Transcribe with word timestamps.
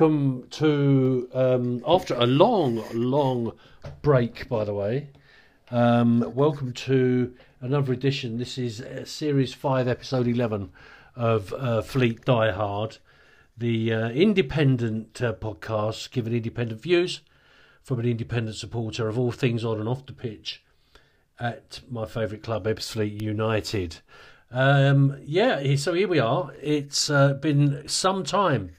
welcome 0.00 0.46
to 0.48 1.28
um, 1.34 1.82
after 1.86 2.14
a 2.14 2.24
long, 2.24 2.82
long 2.94 3.52
break. 4.00 4.48
By 4.48 4.64
the 4.64 4.72
way, 4.72 5.10
um, 5.70 6.24
welcome 6.34 6.72
to 6.72 7.34
another 7.60 7.92
edition. 7.92 8.38
This 8.38 8.56
is 8.56 8.80
uh, 8.80 9.04
series 9.04 9.52
five, 9.52 9.86
episode 9.86 10.26
eleven 10.26 10.70
of 11.14 11.52
uh, 11.52 11.82
Fleet 11.82 12.24
Die 12.24 12.50
Hard, 12.50 12.96
the 13.58 13.92
uh, 13.92 14.08
independent 14.08 15.20
uh, 15.20 15.34
podcast 15.34 16.10
giving 16.12 16.32
independent 16.32 16.80
views 16.80 17.20
from 17.82 18.00
an 18.00 18.06
independent 18.06 18.56
supporter 18.56 19.06
of 19.06 19.18
all 19.18 19.32
things 19.32 19.66
on 19.66 19.80
and 19.80 19.88
off 19.88 20.06
the 20.06 20.14
pitch 20.14 20.64
at 21.38 21.80
my 21.90 22.06
favourite 22.06 22.42
club, 22.42 22.64
Ebbsfleet 22.64 23.20
United. 23.20 23.98
Um, 24.50 25.18
yeah, 25.22 25.76
so 25.76 25.92
here 25.92 26.08
we 26.08 26.20
are. 26.20 26.54
It's 26.62 27.10
uh, 27.10 27.34
been 27.34 27.86
some 27.86 28.24
time 28.24 28.70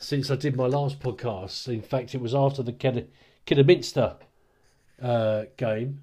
since 0.00 0.30
I 0.30 0.36
did 0.36 0.56
my 0.56 0.66
last 0.66 0.98
podcast. 0.98 1.68
In 1.68 1.82
fact, 1.82 2.14
it 2.14 2.20
was 2.20 2.34
after 2.34 2.62
the 2.62 2.72
Kid- 2.72 3.10
Kidderminster 3.46 4.16
uh, 5.00 5.44
game, 5.56 6.02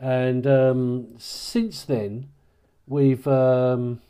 and 0.00 0.46
um, 0.46 1.08
since 1.18 1.84
then 1.84 2.30
we've 2.86 3.26
um, 3.28 4.00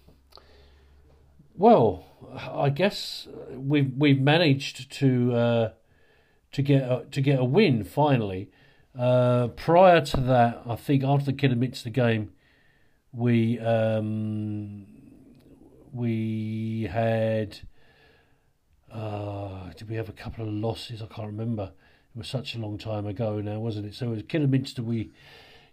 well, 1.57 2.07
I 2.33 2.71
guess 2.71 3.29
we've 3.51 3.93
we've 3.97 4.21
managed 4.21 4.91
to 4.93 5.35
uh, 5.35 5.71
to 6.53 6.63
get 6.63 6.83
a, 6.83 7.05
to 7.11 7.21
get 7.21 7.39
a 7.39 7.45
win 7.45 7.85
finally. 7.85 8.51
Uh, 8.99 9.49
prior 9.49 10.01
to 10.03 10.21
that, 10.21 10.63
I 10.67 10.77
think 10.77 11.03
after 11.03 11.27
the 11.27 11.33
Kidderminster 11.33 11.91
game, 11.91 12.33
we 13.13 13.59
um, 13.59 14.87
we 15.93 16.89
had 16.91 17.59
uh, 18.93 19.73
did 19.77 19.89
we 19.89 19.97
have 19.97 20.09
a 20.09 20.13
couple 20.13 20.47
of 20.47 20.53
losses? 20.53 21.03
I 21.03 21.07
can't 21.07 21.29
remember. 21.29 21.73
It 22.15 22.19
was 22.19 22.29
such 22.29 22.55
a 22.55 22.59
long 22.59 22.77
time 22.77 23.07
ago 23.07 23.41
now, 23.41 23.59
wasn't 23.59 23.87
it? 23.87 23.95
So 23.95 24.07
it 24.07 24.11
was 24.11 24.23
Kidderminster. 24.25 24.83
We 24.83 25.11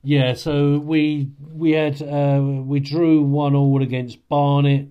yeah, 0.01 0.33
so 0.33 0.79
we 0.79 1.31
we 1.53 1.71
had 1.71 2.01
uh, 2.01 2.41
we 2.41 2.79
drew 2.79 3.21
one 3.21 3.55
all 3.55 3.83
against 3.83 4.27
Barnet. 4.29 4.87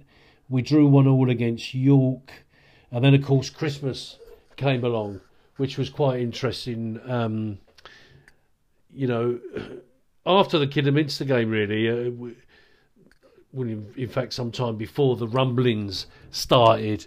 We 0.51 0.61
drew 0.61 0.87
one 0.87 1.07
all 1.07 1.31
against 1.31 1.73
York, 1.75 2.31
and 2.93 3.05
then 3.05 3.15
of 3.15 3.25
course 3.25 3.49
Christmas 3.49 4.19
came 4.57 4.85
along, 4.85 5.21
which 5.57 5.79
was 5.79 5.89
quite 5.89 6.21
interesting. 6.21 7.01
Um, 7.07 7.59
you 8.93 9.07
know, 9.07 9.41
after 10.27 10.59
the 10.59 10.67
Kidderminster 10.67 11.25
game, 11.25 11.49
really, 11.49 11.89
uh, 11.89 12.11
we, 12.11 13.73
in, 13.73 13.95
in 13.97 14.09
fact, 14.09 14.35
sometime 14.35 14.77
before 14.77 15.17
the 15.17 15.27
rumblings 15.27 16.07
started 16.31 17.07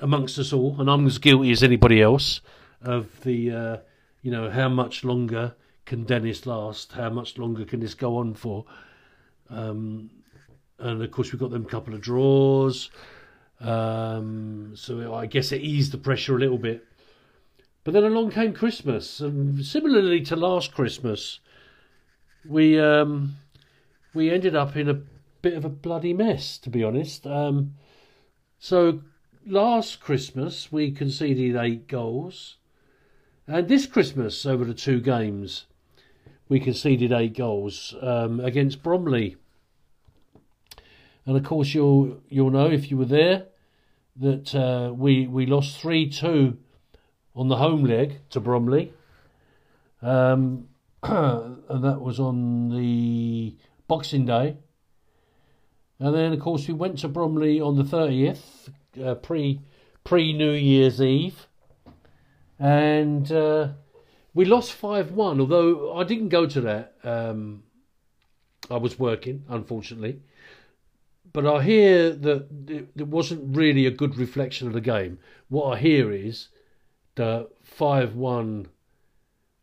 amongst 0.00 0.38
us 0.38 0.52
all, 0.52 0.80
and 0.80 0.90
I'm 0.90 1.06
as 1.06 1.18
guilty 1.18 1.50
as 1.50 1.62
anybody 1.62 2.02
else 2.02 2.40
of 2.82 3.22
the, 3.22 3.50
uh, 3.50 3.76
you 4.22 4.30
know, 4.30 4.50
how 4.50 4.68
much 4.68 5.04
longer 5.04 5.54
can 5.86 6.04
Dennis 6.04 6.46
last? 6.46 6.92
How 6.92 7.10
much 7.10 7.38
longer 7.38 7.64
can 7.64 7.80
this 7.80 7.94
go 7.94 8.16
on 8.16 8.34
for? 8.34 8.64
Um, 9.50 10.10
and 10.78 11.02
of 11.02 11.10
course, 11.10 11.32
we've 11.32 11.40
got 11.40 11.50
them 11.50 11.64
couple 11.64 11.94
of 11.94 12.00
draws. 12.00 12.90
Um, 13.60 14.72
so 14.74 15.14
I 15.14 15.26
guess 15.26 15.52
it 15.52 15.62
eased 15.62 15.92
the 15.92 15.98
pressure 15.98 16.36
a 16.36 16.40
little 16.40 16.58
bit. 16.58 16.84
But 17.84 17.92
then 17.92 18.04
along 18.04 18.30
came 18.30 18.54
Christmas, 18.54 19.20
and 19.20 19.64
similarly 19.64 20.22
to 20.22 20.36
last 20.36 20.74
Christmas, 20.74 21.40
we 22.46 22.80
um, 22.80 23.36
we 24.14 24.30
ended 24.30 24.56
up 24.56 24.76
in 24.76 24.88
a 24.88 25.00
bit 25.42 25.54
of 25.54 25.64
a 25.66 25.68
bloody 25.68 26.14
mess, 26.14 26.56
to 26.58 26.70
be 26.70 26.82
honest. 26.82 27.26
Um, 27.26 27.74
so 28.58 29.00
last 29.46 30.00
Christmas 30.00 30.72
we 30.72 30.90
conceded 30.90 31.56
eight 31.56 31.86
goals, 31.86 32.56
and 33.46 33.68
this 33.68 33.86
Christmas 33.86 34.46
over 34.46 34.64
the 34.64 34.74
two 34.74 35.00
games 35.00 35.66
we 36.48 36.60
conceded 36.60 37.12
eight 37.12 37.36
goals 37.36 37.94
um, 38.00 38.40
against 38.40 38.82
Bromley. 38.82 39.36
And 41.26 41.36
of 41.36 41.44
course, 41.44 41.74
you'll 41.74 42.22
you'll 42.28 42.50
know 42.50 42.70
if 42.70 42.90
you 42.90 42.96
were 42.96 43.04
there 43.04 43.46
that 44.16 44.54
uh, 44.54 44.92
we 44.92 45.26
we 45.26 45.46
lost 45.46 45.78
three 45.78 46.08
two 46.08 46.58
on 47.34 47.48
the 47.48 47.56
home 47.56 47.84
leg 47.84 48.20
to 48.30 48.40
Bromley, 48.40 48.92
um, 50.02 50.68
and 51.02 51.84
that 51.84 52.00
was 52.00 52.20
on 52.20 52.70
the 52.70 53.56
Boxing 53.88 54.26
Day. 54.26 54.56
And 55.98 56.14
then, 56.14 56.32
of 56.32 56.40
course, 56.40 56.66
we 56.66 56.74
went 56.74 56.98
to 56.98 57.08
Bromley 57.08 57.60
on 57.60 57.76
the 57.76 57.84
thirtieth, 57.84 58.68
uh, 59.02 59.14
pre 59.14 59.60
pre 60.02 60.32
New 60.32 60.52
Year's 60.52 61.00
Eve, 61.00 61.46
and 62.58 63.30
uh, 63.32 63.68
we 64.32 64.44
lost 64.44 64.72
five 64.72 65.12
one. 65.12 65.40
Although 65.40 65.96
I 65.96 66.04
didn't 66.04 66.28
go 66.28 66.46
to 66.46 66.60
that, 66.62 66.94
um, 67.04 67.62
I 68.70 68.76
was 68.76 68.98
working, 68.98 69.44
unfortunately. 69.48 70.20
But 71.32 71.46
I 71.46 71.62
hear 71.62 72.10
that 72.12 72.90
it 72.96 73.08
wasn't 73.08 73.56
really 73.56 73.86
a 73.86 73.90
good 73.90 74.16
reflection 74.16 74.68
of 74.68 74.72
the 74.72 74.80
game. 74.80 75.18
What 75.48 75.66
I 75.76 75.80
hear 75.80 76.12
is 76.12 76.48
the 77.16 77.48
five 77.62 78.14
one. 78.14 78.68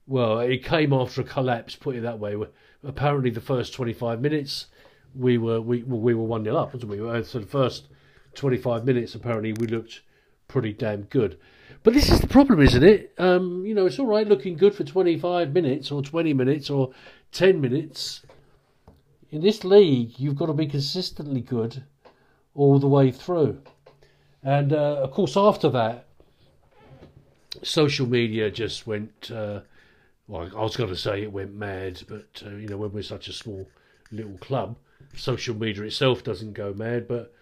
Well, 0.07 0.39
it 0.39 0.65
came 0.65 0.91
after 0.91 1.21
a 1.21 1.23
collapse. 1.23 1.75
Put 1.75 1.95
it 1.95 2.01
that 2.01 2.19
way. 2.19 2.35
Apparently, 2.83 3.29
the 3.29 3.39
first 3.39 3.73
twenty 3.73 3.93
five 3.93 4.19
minutes 4.19 4.67
we 5.15 5.37
were 5.37 5.61
we 5.61 5.83
we 5.83 6.13
were 6.13 6.23
one 6.23 6.43
0 6.43 6.55
up, 6.55 6.73
wasn't 6.73 6.91
we? 6.91 6.97
So 7.23 7.39
the 7.39 7.45
first 7.45 7.87
twenty 8.35 8.57
five 8.57 8.85
minutes, 8.85 9.15
apparently, 9.15 9.53
we 9.53 9.67
looked 9.67 10.01
pretty 10.47 10.73
damn 10.73 11.03
good. 11.03 11.37
But 11.83 11.93
this 11.93 12.11
is 12.11 12.19
the 12.19 12.27
problem, 12.27 12.61
isn't 12.61 12.83
it? 12.83 13.13
Um, 13.17 13.65
you 13.65 13.73
know, 13.73 13.87
it's 13.87 13.97
all 13.97 14.05
right 14.05 14.27
looking 14.27 14.55
good 14.55 14.75
for 14.75 14.83
twenty 14.83 15.17
five 15.17 15.53
minutes 15.53 15.91
or 15.91 16.01
twenty 16.01 16.33
minutes 16.33 16.69
or 16.69 16.91
ten 17.31 17.59
minutes. 17.59 18.21
In 19.31 19.41
this 19.41 19.63
league, 19.63 20.19
you've 20.19 20.35
got 20.35 20.47
to 20.47 20.53
be 20.53 20.67
consistently 20.67 21.41
good 21.41 21.83
all 22.53 22.79
the 22.79 22.87
way 22.87 23.11
through. 23.11 23.61
And 24.43 24.73
uh, 24.73 25.01
of 25.01 25.11
course, 25.11 25.37
after 25.37 25.69
that, 25.69 26.05
social 27.63 28.07
media 28.07 28.51
just 28.51 28.85
went. 28.85 29.31
Uh, 29.31 29.61
well, 30.27 30.49
I 30.55 30.61
was 30.61 30.77
going 30.77 30.89
to 30.89 30.95
say 30.95 31.23
it 31.23 31.31
went 31.31 31.53
mad, 31.53 32.01
but 32.07 32.43
uh, 32.45 32.49
you 32.51 32.67
know, 32.67 32.77
when 32.77 32.91
we're 32.91 33.03
such 33.03 33.27
a 33.27 33.33
small 33.33 33.67
little 34.11 34.37
club, 34.37 34.77
social 35.15 35.55
media 35.55 35.83
itself 35.83 36.23
doesn't 36.23 36.53
go 36.53 36.73
mad, 36.73 37.07
but 37.07 37.33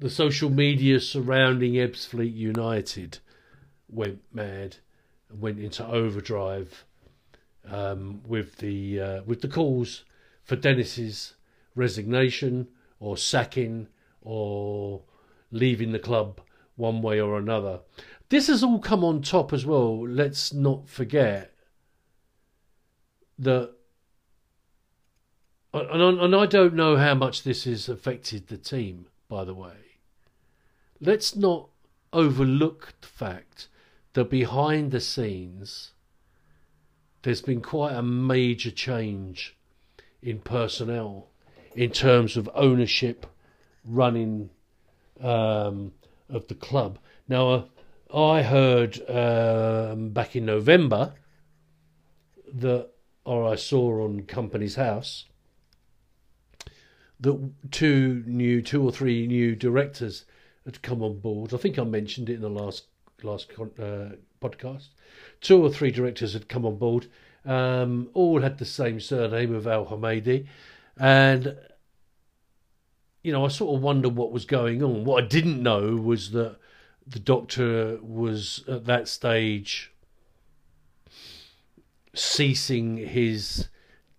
the 0.00 0.10
social 0.10 0.48
media 0.48 0.98
surrounding 0.98 1.74
Ebbsfleet 1.74 2.34
United 2.34 3.18
went 3.86 4.20
mad 4.32 4.76
and 5.28 5.42
went 5.42 5.58
into 5.58 5.86
overdrive 5.86 6.86
um, 7.70 8.22
with 8.26 8.56
the 8.56 8.98
uh, 8.98 9.22
with 9.26 9.42
the 9.42 9.48
calls 9.48 10.04
for 10.42 10.56
Dennis's 10.56 11.34
resignation 11.74 12.68
or 12.98 13.18
sacking 13.18 13.88
or 14.22 15.02
leaving 15.50 15.92
the 15.92 15.98
club 15.98 16.40
one 16.76 17.02
way 17.02 17.20
or 17.20 17.36
another. 17.36 17.80
This 18.30 18.46
has 18.46 18.64
all 18.64 18.78
come 18.78 19.04
on 19.04 19.20
top 19.20 19.52
as 19.52 19.66
well. 19.66 20.08
Let's 20.08 20.54
not 20.54 20.88
forget 20.88 21.52
that 23.38 23.72
and, 25.74 26.20
and 26.20 26.34
I 26.34 26.46
don't 26.46 26.74
know 26.74 26.96
how 26.96 27.14
much 27.14 27.42
this 27.42 27.64
has 27.64 27.88
affected 27.88 28.48
the 28.48 28.56
team, 28.56 29.06
by 29.28 29.44
the 29.44 29.54
way. 29.54 29.89
Let's 31.00 31.34
not 31.34 31.70
overlook 32.12 32.94
the 33.00 33.06
fact 33.06 33.68
that 34.12 34.28
behind 34.28 34.90
the 34.90 35.00
scenes, 35.00 35.92
there's 37.22 37.40
been 37.40 37.62
quite 37.62 37.94
a 37.94 38.02
major 38.02 38.70
change 38.70 39.56
in 40.22 40.40
personnel 40.40 41.28
in 41.74 41.90
terms 41.90 42.36
of 42.36 42.50
ownership, 42.54 43.26
running 43.84 44.50
um, 45.20 45.92
of 46.28 46.48
the 46.48 46.54
club. 46.54 46.98
Now, 47.28 47.50
uh, 47.50 47.64
I 48.14 48.42
heard 48.42 49.00
um, 49.08 50.10
back 50.10 50.36
in 50.36 50.44
November 50.44 51.14
that, 52.52 52.90
or 53.24 53.50
I 53.50 53.54
saw 53.54 54.04
on 54.04 54.22
Companies 54.24 54.74
House, 54.74 55.26
that 57.20 57.52
two 57.70 58.22
new, 58.26 58.60
two 58.60 58.82
or 58.82 58.92
three 58.92 59.26
new 59.26 59.54
directors 59.54 60.24
had 60.64 60.82
come 60.82 61.02
on 61.02 61.18
board. 61.18 61.54
I 61.54 61.56
think 61.56 61.78
I 61.78 61.84
mentioned 61.84 62.28
it 62.28 62.34
in 62.34 62.40
the 62.42 62.50
last 62.50 62.84
last 63.22 63.50
uh, 63.58 64.10
podcast. 64.40 64.88
Two 65.40 65.62
or 65.62 65.70
three 65.70 65.90
directors 65.90 66.32
had 66.32 66.48
come 66.48 66.64
on 66.64 66.76
board. 66.76 67.06
Um, 67.44 68.10
all 68.14 68.40
had 68.40 68.58
the 68.58 68.64
same 68.64 69.00
surname 69.00 69.54
of 69.54 69.66
Al 69.66 69.86
Hamidi, 69.86 70.46
and 70.98 71.56
you 73.22 73.32
know 73.32 73.44
I 73.44 73.48
sort 73.48 73.76
of 73.76 73.82
wonder 73.82 74.08
what 74.08 74.32
was 74.32 74.44
going 74.44 74.82
on. 74.82 75.04
What 75.04 75.24
I 75.24 75.26
didn't 75.26 75.62
know 75.62 75.96
was 75.96 76.32
that 76.32 76.56
the 77.06 77.18
doctor 77.18 77.98
was 78.02 78.64
at 78.68 78.84
that 78.84 79.08
stage 79.08 79.92
ceasing 82.14 82.96
his 82.96 83.68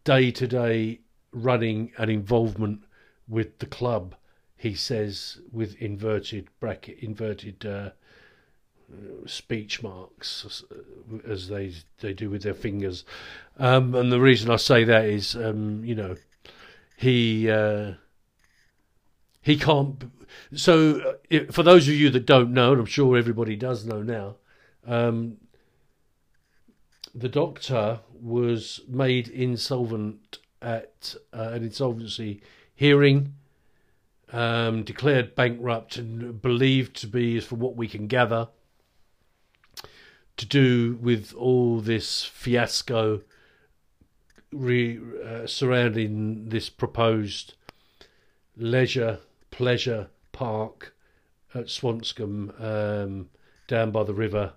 day 0.03 0.31
to 0.31 0.47
day 0.47 0.99
running 1.31 1.91
and 1.97 2.09
involvement 2.09 2.83
with 3.27 3.59
the 3.59 3.65
club, 3.65 4.15
he 4.61 4.75
says 4.75 5.39
with 5.51 5.75
inverted 5.81 6.47
bracket, 6.59 6.99
inverted 6.99 7.65
uh, 7.65 7.89
speech 9.25 9.81
marks 9.81 10.63
as 11.27 11.47
they 11.47 11.73
they 11.99 12.13
do 12.13 12.29
with 12.29 12.43
their 12.43 12.53
fingers. 12.53 13.03
Um, 13.57 13.95
and 13.95 14.11
the 14.11 14.21
reason 14.21 14.51
I 14.51 14.57
say 14.57 14.83
that 14.83 15.05
is, 15.05 15.35
um, 15.35 15.83
you 15.83 15.95
know, 15.95 16.15
he 16.95 17.49
uh, 17.49 17.93
he 19.41 19.57
can't. 19.57 20.03
So, 20.53 21.15
uh, 21.31 21.39
for 21.49 21.63
those 21.63 21.87
of 21.87 21.95
you 21.95 22.11
that 22.11 22.27
don't 22.27 22.53
know, 22.53 22.73
and 22.73 22.81
I'm 22.81 22.85
sure 22.85 23.17
everybody 23.17 23.55
does 23.55 23.83
know 23.83 24.03
now, 24.03 24.35
um, 24.85 25.37
the 27.15 27.29
doctor 27.29 28.01
was 28.13 28.81
made 28.87 29.27
insolvent 29.27 30.37
at 30.61 31.15
uh, 31.33 31.49
an 31.53 31.63
insolvency 31.63 32.43
hearing, 32.75 33.33
um, 34.31 34.83
declared 34.83 35.35
bankrupt, 35.35 35.97
and 35.97 36.41
believed 36.41 36.95
to 36.97 37.07
be, 37.07 37.39
from 37.39 37.59
what 37.59 37.75
we 37.75 37.87
can 37.87 38.07
gather, 38.07 38.47
to 40.37 40.45
do 40.45 40.97
with 41.01 41.33
all 41.33 41.81
this 41.81 42.23
fiasco 42.23 43.21
re, 44.51 44.99
uh, 45.23 45.45
surrounding 45.45 46.49
this 46.49 46.69
proposed 46.69 47.53
leisure 48.57 49.19
pleasure 49.49 50.07
park 50.31 50.95
at 51.53 51.65
Swanscombe 51.65 52.59
um, 52.61 53.29
down 53.67 53.91
by 53.91 54.03
the 54.03 54.13
river. 54.13 54.53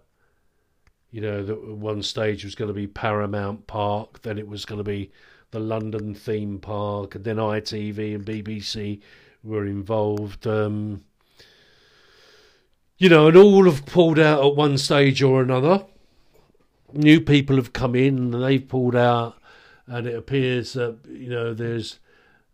You 1.10 1.20
know, 1.20 1.44
that 1.44 1.62
one 1.62 2.02
stage 2.02 2.44
was 2.44 2.54
going 2.54 2.68
to 2.68 2.74
be 2.74 2.86
Paramount 2.86 3.66
Park, 3.66 4.22
then 4.22 4.38
it 4.38 4.48
was 4.48 4.64
going 4.64 4.78
to 4.78 4.84
be 4.84 5.12
the 5.50 5.60
London 5.60 6.14
theme 6.14 6.58
park, 6.58 7.14
and 7.14 7.24
then 7.24 7.36
ITV 7.36 8.14
and 8.14 8.24
BBC 8.24 9.00
were 9.44 9.67
involved. 9.67 10.46
Um, 10.46 11.05
you 12.99 13.08
know, 13.08 13.29
and 13.29 13.37
all 13.37 13.64
have 13.64 13.87
pulled 13.87 14.19
out 14.19 14.44
at 14.44 14.56
one 14.56 14.79
stage 14.79 15.23
or 15.23 15.43
another. 15.43 15.85
New 16.93 17.20
people 17.20 17.56
have 17.56 17.73
come 17.73 17.94
in 17.94 18.32
and 18.32 18.43
they've 18.43 18.67
pulled 18.67 18.96
out, 18.96 19.37
and 19.87 20.06
it 20.06 20.17
appears 20.17 20.73
that 20.73 20.99
you 21.08 21.29
know 21.29 21.52
there's 21.52 21.99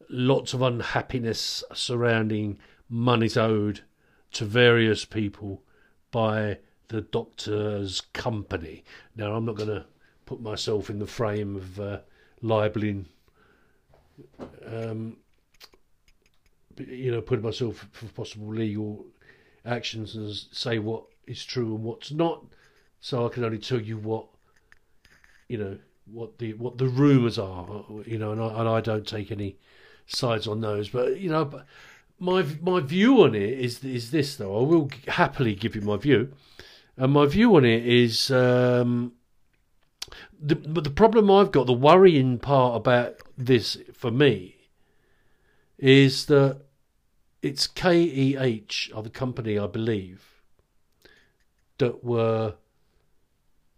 lots 0.09 0.53
of 0.53 0.63
unhappiness 0.63 1.63
surrounding 1.73 2.59
monies 2.89 3.37
owed 3.37 3.83
to 4.33 4.45
various 4.45 5.05
people 5.05 5.63
by 6.11 6.59
the 6.89 7.01
doctor's 7.01 8.01
company. 8.13 8.85
Now, 9.15 9.35
I'm 9.35 9.45
not 9.45 9.57
going 9.57 9.69
to 9.69 9.87
put 10.27 10.41
myself 10.41 10.91
in 10.91 10.99
the 10.99 11.07
frame 11.07 11.57
of 11.57 11.81
uh, 11.81 11.99
libeling, 12.43 13.07
um, 14.67 15.17
you 16.89 17.11
know, 17.11 17.21
putting 17.21 17.45
myself 17.45 17.87
for 17.93 18.07
possible 18.07 18.49
legal 18.49 19.07
actions 19.65 20.17
and 20.17 20.35
say 20.53 20.79
what 20.79 21.05
is 21.27 21.45
true 21.45 21.75
and 21.75 21.85
what's 21.85 22.11
not. 22.11 22.45
So 23.01 23.27
I 23.27 23.29
can 23.31 23.45
only 23.45 23.59
tell 23.59 23.81
you 23.81 23.97
what, 23.97 24.27
you 25.49 25.59
know, 25.59 25.79
what 26.07 26.39
the 26.39 26.55
what 26.55 26.79
the 26.79 26.87
rumours 26.87 27.39
are, 27.39 27.85
you 28.05 28.19
know, 28.19 28.33
and 28.33 28.41
I, 28.43 28.61
and 28.61 28.69
I 28.69 28.81
don't 28.81 29.07
take 29.07 29.31
any 29.31 29.57
sides 30.07 30.47
on 30.47 30.61
those. 30.61 30.89
But 30.89 31.19
you 31.19 31.31
know, 31.31 31.63
my 32.19 32.45
my 32.61 32.81
view 32.81 33.23
on 33.23 33.35
it 33.35 33.59
is 33.59 33.83
is 33.85 34.11
this 34.11 34.37
though. 34.37 34.59
I 34.59 34.63
will 34.63 34.91
happily 35.09 35.55
give 35.55 35.75
you 35.75 35.83
my 35.83 35.97
view, 35.97 36.33
and 36.97 37.13
my 37.13 37.27
view 37.27 37.57
on 37.57 37.65
it 37.65 37.87
is. 37.87 38.31
Um, 38.31 39.13
the, 40.43 40.57
but 40.57 40.85
the 40.85 40.91
problem 40.91 41.31
I've 41.31 41.53
got, 41.53 41.67
the 41.67 41.75
worrying 41.75 42.39
part 42.39 42.77
about 42.77 43.17
this 43.37 43.77
for 43.93 44.11
me, 44.11 44.57
is 45.79 46.27
that 46.27 46.63
it's 47.43 47.67
KEH 47.67 48.95
are 48.95 49.03
the 49.03 49.11
company 49.11 49.59
I 49.59 49.67
believe 49.67 50.43
that 51.79 52.05
were 52.05 52.55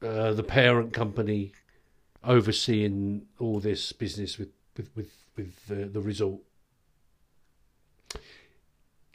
uh, 0.03 0.33
the 0.33 0.43
parent 0.43 0.93
company 0.93 1.53
overseeing 2.25 3.27
all 3.39 3.61
this 3.61 3.93
business 3.93 4.39
with 4.39 4.51
with 4.77 4.91
with, 4.97 5.13
with 5.37 5.67
the, 5.67 5.87
the 5.87 6.01
result, 6.01 6.41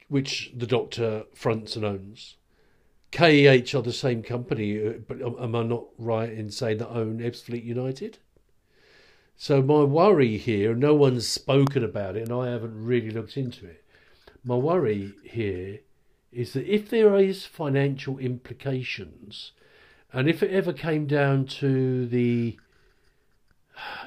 which 0.08 0.52
the 0.56 0.66
doctor 0.66 1.24
fronts 1.34 1.76
and 1.76 1.84
owns. 1.84 2.36
KEH 3.10 3.74
are 3.74 3.82
the 3.82 3.92
same 3.92 4.22
company, 4.22 4.86
uh, 4.86 4.92
but 5.06 5.20
am 5.20 5.54
I 5.54 5.62
not 5.62 5.84
right 5.98 6.30
in 6.30 6.50
saying 6.50 6.78
that 6.78 6.90
own 6.90 7.18
Ebbsfleet 7.18 7.64
United? 7.64 8.18
So 9.36 9.62
my 9.62 9.82
worry 9.84 10.36
here, 10.36 10.74
no 10.74 10.94
one's 10.94 11.26
spoken 11.26 11.84
about 11.84 12.16
it, 12.16 12.28
and 12.28 12.32
I 12.32 12.50
haven't 12.50 12.84
really 12.84 13.10
looked 13.10 13.36
into 13.36 13.66
it 13.66 13.84
my 14.48 14.54
worry 14.54 15.12
here 15.24 15.80
is 16.32 16.54
that 16.54 16.64
if 16.66 16.88
there 16.88 17.14
is 17.16 17.44
financial 17.44 18.18
implications, 18.18 19.52
and 20.10 20.26
if 20.26 20.42
it 20.42 20.50
ever 20.50 20.72
came 20.72 21.06
down 21.06 21.44
to 21.44 22.06
the 22.06 22.58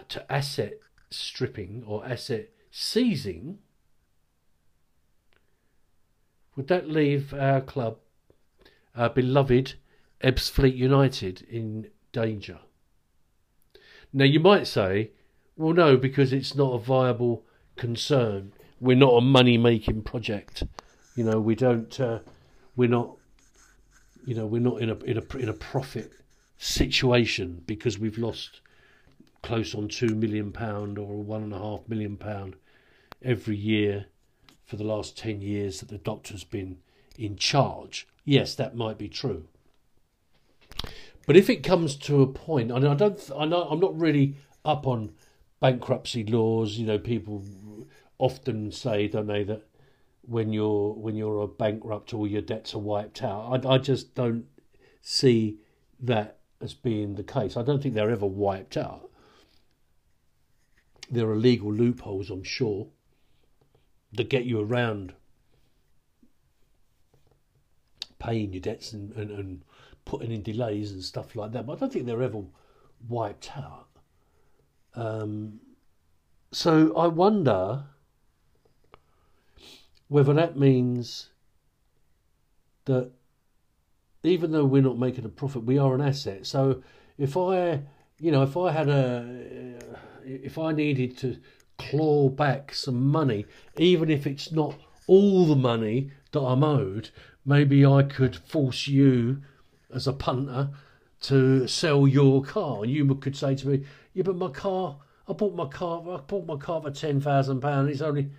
to 0.09 0.31
asset 0.33 0.73
stripping 1.11 1.83
or 1.85 2.03
asset 2.03 2.49
seizing, 2.71 3.59
would 6.55 6.67
that 6.69 6.89
leave 6.89 7.35
our 7.35 7.61
club, 7.61 7.97
our 8.95 9.11
beloved 9.11 9.75
Ebbsfleet 10.23 10.75
United, 10.75 11.43
in 11.43 11.87
danger? 12.11 12.57
Now 14.11 14.25
you 14.25 14.39
might 14.39 14.65
say, 14.65 15.11
well, 15.55 15.73
no, 15.73 15.97
because 15.97 16.33
it's 16.33 16.55
not 16.55 16.73
a 16.73 16.79
viable 16.79 17.45
concern 17.75 18.53
we're 18.81 18.97
not 18.97 19.13
a 19.13 19.21
money 19.21 19.57
making 19.57 20.01
project. 20.01 20.63
You 21.15 21.23
know, 21.23 21.39
we 21.39 21.55
don't. 21.55 21.97
Uh, 21.99 22.19
we're 22.75 22.89
not. 22.89 23.15
You 24.25 24.35
know, 24.35 24.45
we're 24.45 24.61
not 24.61 24.81
in 24.81 24.89
a 24.89 24.95
in 24.97 25.17
a 25.17 25.37
in 25.37 25.47
a 25.47 25.53
profit 25.53 26.11
situation 26.57 27.63
because 27.65 27.97
we've 27.97 28.17
lost 28.17 28.59
close 29.41 29.73
on 29.73 29.87
two 29.87 30.15
million 30.15 30.51
pound 30.51 30.97
or 30.97 31.23
one 31.23 31.43
and 31.43 31.53
a 31.53 31.57
half 31.57 31.87
million 31.87 32.17
pound 32.17 32.55
every 33.23 33.55
year 33.55 34.07
for 34.65 34.75
the 34.75 34.83
last 34.83 35.17
ten 35.17 35.41
years 35.41 35.79
that 35.79 35.89
the 35.89 35.97
doctor's 35.97 36.43
been 36.43 36.77
in 37.17 37.35
charge. 37.35 38.07
Yes, 38.25 38.55
that 38.55 38.75
might 38.75 38.97
be 38.97 39.07
true. 39.07 39.47
But 41.27 41.37
if 41.37 41.49
it 41.49 41.63
comes 41.63 41.95
to 41.97 42.21
a 42.21 42.27
point, 42.27 42.71
and 42.71 42.87
I 42.87 42.95
don't, 42.95 43.29
I 43.37 43.45
know 43.45 43.63
I'm 43.63 43.79
not 43.79 43.97
really 43.97 44.35
up 44.65 44.87
on 44.87 45.13
bankruptcy 45.59 46.23
laws. 46.23 46.77
You 46.77 46.87
know, 46.87 46.97
people 46.97 47.43
often 48.21 48.71
say, 48.71 49.07
don't 49.07 49.25
they, 49.25 49.43
that 49.43 49.63
when 50.21 50.53
you're 50.53 50.93
when 50.93 51.15
you're 51.15 51.41
a 51.41 51.47
bankrupt, 51.47 52.13
all 52.13 52.27
your 52.27 52.41
debts 52.41 52.75
are 52.75 52.79
wiped 52.79 53.23
out. 53.23 53.65
I, 53.65 53.73
I 53.73 53.77
just 53.79 54.13
don't 54.13 54.45
see 55.01 55.57
that 55.99 56.37
as 56.61 56.75
being 56.75 57.15
the 57.15 57.23
case. 57.23 57.57
I 57.57 57.63
don't 57.63 57.81
think 57.81 57.95
they're 57.95 58.11
ever 58.11 58.27
wiped 58.27 58.77
out. 58.77 59.09
There 61.09 61.27
are 61.29 61.35
legal 61.35 61.73
loopholes, 61.73 62.29
I'm 62.29 62.43
sure, 62.43 62.87
that 64.13 64.29
get 64.29 64.45
you 64.45 64.61
around 64.61 65.13
paying 68.19 68.53
your 68.53 68.61
debts 68.61 68.93
and, 68.93 69.11
and, 69.13 69.31
and 69.31 69.61
putting 70.05 70.31
in 70.31 70.43
delays 70.43 70.91
and 70.91 71.03
stuff 71.03 71.35
like 71.35 71.51
that. 71.53 71.65
But 71.65 71.73
I 71.73 71.79
don't 71.79 71.91
think 71.91 72.05
they're 72.05 72.21
ever 72.21 72.43
wiped 73.09 73.57
out. 73.57 73.87
Um, 74.93 75.59
so 76.51 76.95
I 76.95 77.07
wonder 77.07 77.85
whether 80.11 80.33
that 80.33 80.57
means 80.57 81.29
that 82.83 83.09
even 84.23 84.51
though 84.51 84.65
we're 84.65 84.81
not 84.81 84.99
making 84.99 85.23
a 85.23 85.29
profit, 85.29 85.63
we 85.63 85.77
are 85.77 85.95
an 85.95 86.01
asset. 86.01 86.45
So 86.45 86.83
if 87.17 87.37
I, 87.37 87.79
you 88.19 88.29
know, 88.29 88.43
if 88.43 88.57
I 88.57 88.73
had 88.73 88.89
a, 88.89 89.79
if 90.25 90.57
I 90.57 90.73
needed 90.73 91.17
to 91.19 91.37
claw 91.77 92.27
back 92.27 92.75
some 92.75 93.07
money, 93.07 93.45
even 93.77 94.09
if 94.09 94.27
it's 94.27 94.51
not 94.51 94.77
all 95.07 95.45
the 95.45 95.55
money 95.55 96.11
that 96.33 96.41
I'm 96.41 96.65
owed, 96.65 97.11
maybe 97.45 97.85
I 97.85 98.03
could 98.03 98.35
force 98.35 98.89
you 98.89 99.41
as 99.95 100.07
a 100.07 100.13
punter 100.13 100.71
to 101.21 101.67
sell 101.69 102.05
your 102.05 102.43
car. 102.43 102.83
And 102.83 102.91
you 102.91 103.15
could 103.15 103.37
say 103.37 103.55
to 103.55 103.67
me, 103.69 103.85
yeah, 104.13 104.23
but 104.23 104.35
my 104.35 104.49
car, 104.49 104.97
I 105.29 105.31
bought 105.31 105.55
my 105.55 105.67
car, 105.67 106.01
I 106.01 106.17
bought 106.17 106.45
my 106.45 106.57
car 106.57 106.81
for 106.81 106.91
ten 106.91 107.21
thousand 107.21 107.61
pounds. 107.61 107.89
It's 107.91 108.01
only, 108.01 108.29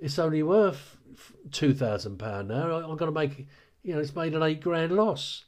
it's 0.00 0.18
only 0.18 0.42
worth 0.42 0.96
two 1.50 1.74
thousand 1.74 2.18
pound 2.18 2.48
now. 2.48 2.70
I, 2.70 2.90
I've 2.90 2.98
got 2.98 3.06
to 3.06 3.12
make, 3.12 3.46
you 3.82 3.94
know, 3.94 4.00
it's 4.00 4.14
made 4.14 4.34
an 4.34 4.42
eight 4.42 4.60
grand 4.60 4.92
loss. 4.92 5.44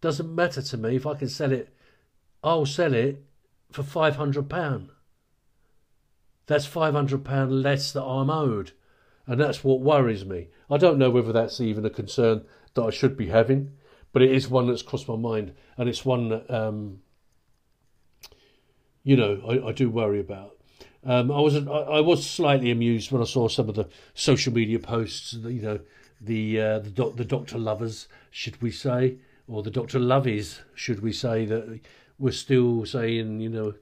Doesn't 0.00 0.34
matter 0.34 0.62
to 0.62 0.76
me 0.76 0.96
if 0.96 1.06
I 1.06 1.14
can 1.14 1.28
sell 1.28 1.52
it. 1.52 1.74
I'll 2.44 2.66
sell 2.66 2.94
it 2.94 3.24
for 3.72 3.82
five 3.82 4.16
hundred 4.16 4.48
pound. 4.48 4.90
That's 6.46 6.66
five 6.66 6.94
hundred 6.94 7.24
pound 7.24 7.62
less 7.62 7.92
that 7.92 8.04
I'm 8.04 8.30
owed, 8.30 8.72
and 9.26 9.40
that's 9.40 9.64
what 9.64 9.80
worries 9.80 10.24
me. 10.24 10.48
I 10.70 10.76
don't 10.76 10.98
know 10.98 11.10
whether 11.10 11.32
that's 11.32 11.60
even 11.60 11.84
a 11.84 11.90
concern 11.90 12.44
that 12.74 12.82
I 12.82 12.90
should 12.90 13.16
be 13.16 13.26
having, 13.26 13.72
but 14.12 14.22
it 14.22 14.32
is 14.32 14.48
one 14.48 14.68
that's 14.68 14.82
crossed 14.82 15.08
my 15.08 15.16
mind, 15.16 15.54
and 15.76 15.88
it's 15.88 16.04
one 16.04 16.28
that 16.28 16.50
um, 16.50 17.00
you 19.02 19.16
know 19.16 19.42
I, 19.48 19.68
I 19.68 19.72
do 19.72 19.90
worry 19.90 20.20
about. 20.20 20.57
Um, 21.04 21.30
I 21.30 21.40
was 21.40 21.56
I 21.56 22.00
was 22.00 22.28
slightly 22.28 22.70
amused 22.70 23.12
when 23.12 23.22
I 23.22 23.24
saw 23.24 23.48
some 23.48 23.68
of 23.68 23.76
the 23.76 23.88
social 24.14 24.52
media 24.52 24.78
posts. 24.78 25.32
You 25.32 25.62
know, 25.62 25.80
the 26.20 26.60
uh, 26.60 26.78
the 26.80 26.90
doc, 26.90 27.16
the 27.16 27.24
doctor 27.24 27.58
lovers, 27.58 28.08
should 28.30 28.60
we 28.60 28.70
say, 28.70 29.18
or 29.48 29.62
the 29.62 29.70
Dr. 29.70 29.98
Loveys, 29.98 30.60
should 30.74 31.00
we 31.00 31.12
say, 31.12 31.44
that 31.46 31.80
were 32.18 32.32
still 32.32 32.84
saying, 32.84 33.40
you 33.40 33.48
know, 33.48 33.74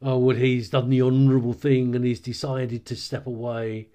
oh, 0.00 0.18
well, 0.18 0.36
he's 0.36 0.70
done 0.70 0.90
the 0.90 1.02
honourable 1.02 1.52
thing 1.52 1.94
and 1.94 2.04
he's 2.04 2.20
decided 2.20 2.86
to 2.86 2.96
step 2.96 3.26
away 3.26 3.88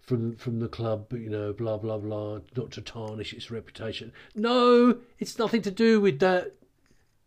from 0.00 0.36
from 0.36 0.60
the 0.60 0.68
club, 0.68 1.12
you 1.12 1.28
know, 1.28 1.52
blah 1.52 1.76
blah 1.76 1.98
blah, 1.98 2.38
not 2.56 2.70
to 2.70 2.80
tarnish 2.80 3.32
its 3.32 3.50
reputation. 3.50 4.12
No, 4.34 4.98
it's 5.18 5.38
nothing 5.38 5.62
to 5.62 5.70
do 5.70 6.00
with 6.00 6.20
that 6.20 6.52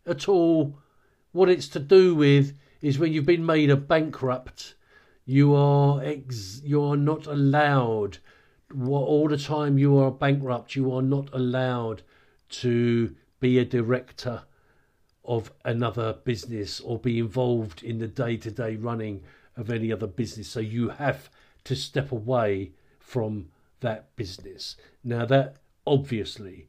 at 0.05 0.29
all. 0.29 0.77
What 1.31 1.49
it's 1.49 1.67
to 1.69 1.79
do 1.79 2.15
with 2.15 2.55
is 2.81 2.99
when 2.99 3.13
you've 3.13 3.25
been 3.25 3.45
made 3.45 3.69
a 3.69 3.75
bankrupt, 3.75 4.75
you 5.25 5.53
are 5.55 6.03
ex- 6.03 6.61
you 6.63 6.81
are 6.83 6.97
not 6.97 7.27
allowed. 7.27 8.17
All 8.87 9.27
the 9.27 9.37
time 9.37 9.77
you 9.77 9.97
are 9.97 10.11
bankrupt, 10.11 10.75
you 10.75 10.93
are 10.93 11.01
not 11.01 11.29
allowed 11.33 12.03
to 12.49 13.15
be 13.39 13.57
a 13.57 13.65
director 13.65 14.43
of 15.25 15.51
another 15.63 16.13
business 16.23 16.79
or 16.79 16.97
be 16.97 17.19
involved 17.19 17.83
in 17.83 17.99
the 17.99 18.07
day 18.07 18.37
to 18.37 18.51
day 18.51 18.75
running 18.75 19.21
of 19.55 19.69
any 19.69 19.91
other 19.91 20.07
business. 20.07 20.47
So 20.49 20.59
you 20.59 20.89
have 20.89 21.29
to 21.65 21.75
step 21.75 22.11
away 22.11 22.71
from 22.99 23.49
that 23.81 24.15
business. 24.15 24.75
Now, 25.03 25.25
that 25.25 25.57
obviously, 25.85 26.67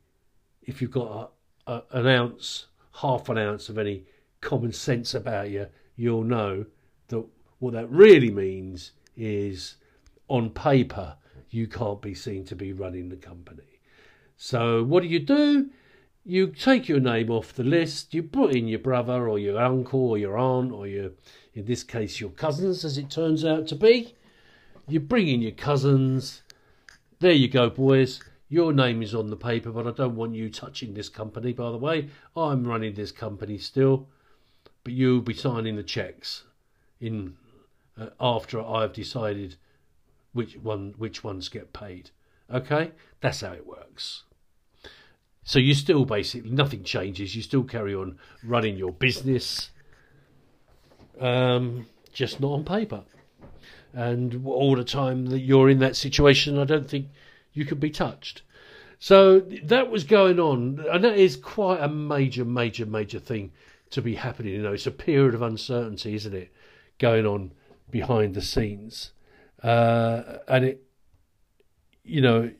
if 0.63 0.81
you've 0.81 0.91
got 0.91 1.33
a, 1.67 1.73
a, 1.73 1.83
an 1.93 2.07
ounce, 2.07 2.67
half 2.97 3.29
an 3.29 3.39
ounce 3.39 3.69
of 3.69 3.79
any 3.79 4.05
common 4.41 4.73
sense 4.73 5.15
about 5.15 5.51
you, 5.51 5.67
you'll 6.01 6.25
know 6.25 6.65
that 7.09 7.23
what 7.59 7.75
that 7.75 7.91
really 7.91 8.31
means 8.31 8.93
is 9.19 9.77
on 10.29 10.49
paper, 10.49 11.15
you 11.51 11.67
can't 11.67 12.01
be 12.01 12.15
seen 12.15 12.43
to 12.47 12.57
be 12.57 12.73
running 12.73 13.11
the 13.11 13.17
company. 13.17 13.81
So, 14.37 14.83
what 14.83 15.03
do 15.03 15.09
you 15.09 15.19
do? 15.19 15.69
You 16.25 16.47
take 16.47 16.89
your 16.89 17.01
name 17.01 17.31
off 17.31 17.53
the 17.53 17.65
list, 17.65 18.15
you 18.15 18.23
put 18.23 18.55
in 18.55 18.67
your 18.67 18.79
brother 18.79 19.29
or 19.29 19.39
your 19.39 19.61
uncle 19.61 20.09
or 20.11 20.17
your 20.17 20.39
aunt 20.39 20.73
or 20.73 20.87
your, 20.87 21.11
in 21.53 21.67
this 21.67 21.83
case, 21.83 22.19
your 22.19 22.31
cousins, 22.31 22.83
as 22.83 22.97
it 22.97 23.11
turns 23.11 23.45
out 23.45 23.67
to 23.69 23.75
be, 23.75 24.15
you 24.89 25.01
bring 25.01 25.29
in 25.29 25.43
your 25.43 25.53
cousins. 25.53 26.43
There 27.19 27.33
you 27.33 27.49
go, 27.49 27.69
boys. 27.69 28.23
Your 28.49 28.73
name 28.73 29.03
is 29.03 29.15
on 29.15 29.29
the 29.29 29.37
paper, 29.37 29.71
but 29.71 29.87
I 29.87 29.91
don't 29.91 30.17
want 30.17 30.35
you 30.35 30.49
touching 30.49 30.95
this 30.95 31.11
company, 31.11 31.53
by 31.53 31.71
the 31.71 31.77
way. 31.77 32.09
I'm 32.35 32.67
running 32.67 32.95
this 32.95 33.13
company 33.13 33.59
still, 33.59 34.09
but 34.85 34.93
you'll 34.93 35.21
be 35.21 35.35
signing 35.35 35.77
the 35.77 35.83
checks 35.83 36.45
in 37.01 37.37
uh, 37.99 38.07
after 38.21 38.61
I've 38.61 38.93
decided 38.93 39.57
which 40.33 40.57
one 40.57 40.95
which 40.97 41.25
ones 41.25 41.49
get 41.49 41.73
paid. 41.73 42.11
Okay? 42.53 42.93
That's 43.21 43.41
how 43.41 43.53
it 43.53 43.67
works. 43.67 44.25
So 45.43 45.59
you 45.59 45.75
still 45.75 46.05
basically 46.05 46.51
nothing 46.51 46.85
changes. 46.85 47.35
You 47.35 47.43
still 47.43 47.65
carry 47.65 47.95
on 47.95 48.19
running 48.45 48.77
your 48.77 48.93
business, 48.93 49.71
um, 51.21 51.87
just 52.13 52.41
not 52.41 52.53
on 52.53 52.65
paper 52.65 53.03
and 53.93 54.47
all 54.47 54.77
the 54.77 54.85
time 54.85 55.27
that 55.27 55.41
you're 55.41 55.69
in 55.69 55.79
that 55.81 55.97
situation, 55.97 56.59
I 56.59 56.65
don't 56.65 56.89
think 56.89 57.09
you 57.53 57.65
could 57.65 57.81
be 57.81 57.91
touched. 57.91 58.43
So 58.99 59.41
that 59.65 59.91
was 59.91 60.05
going 60.05 60.39
on, 60.39 60.85
and 60.91 61.03
that 61.05 61.17
is 61.17 61.37
quite 61.37 61.81
a 61.81 61.89
major, 61.89 62.45
major, 62.45 62.87
major 62.87 63.19
thing 63.19 63.53
to 63.91 64.03
be 64.03 64.15
happening. 64.15 64.55
You 64.55 64.63
know, 64.63 64.73
it's 64.73 64.87
a 64.87 64.93
period 64.93 65.35
of 65.35 65.43
uncertainty, 65.43 66.15
isn't 66.15 66.35
it, 66.35 66.53
going 66.99 67.27
on 67.27 67.53
behind 67.91 68.35
the 68.35 68.43
scenes, 68.43 69.13
uh, 69.63 70.39
and 70.47 70.65
it, 70.65 70.85
you 72.05 72.21
know, 72.21 72.51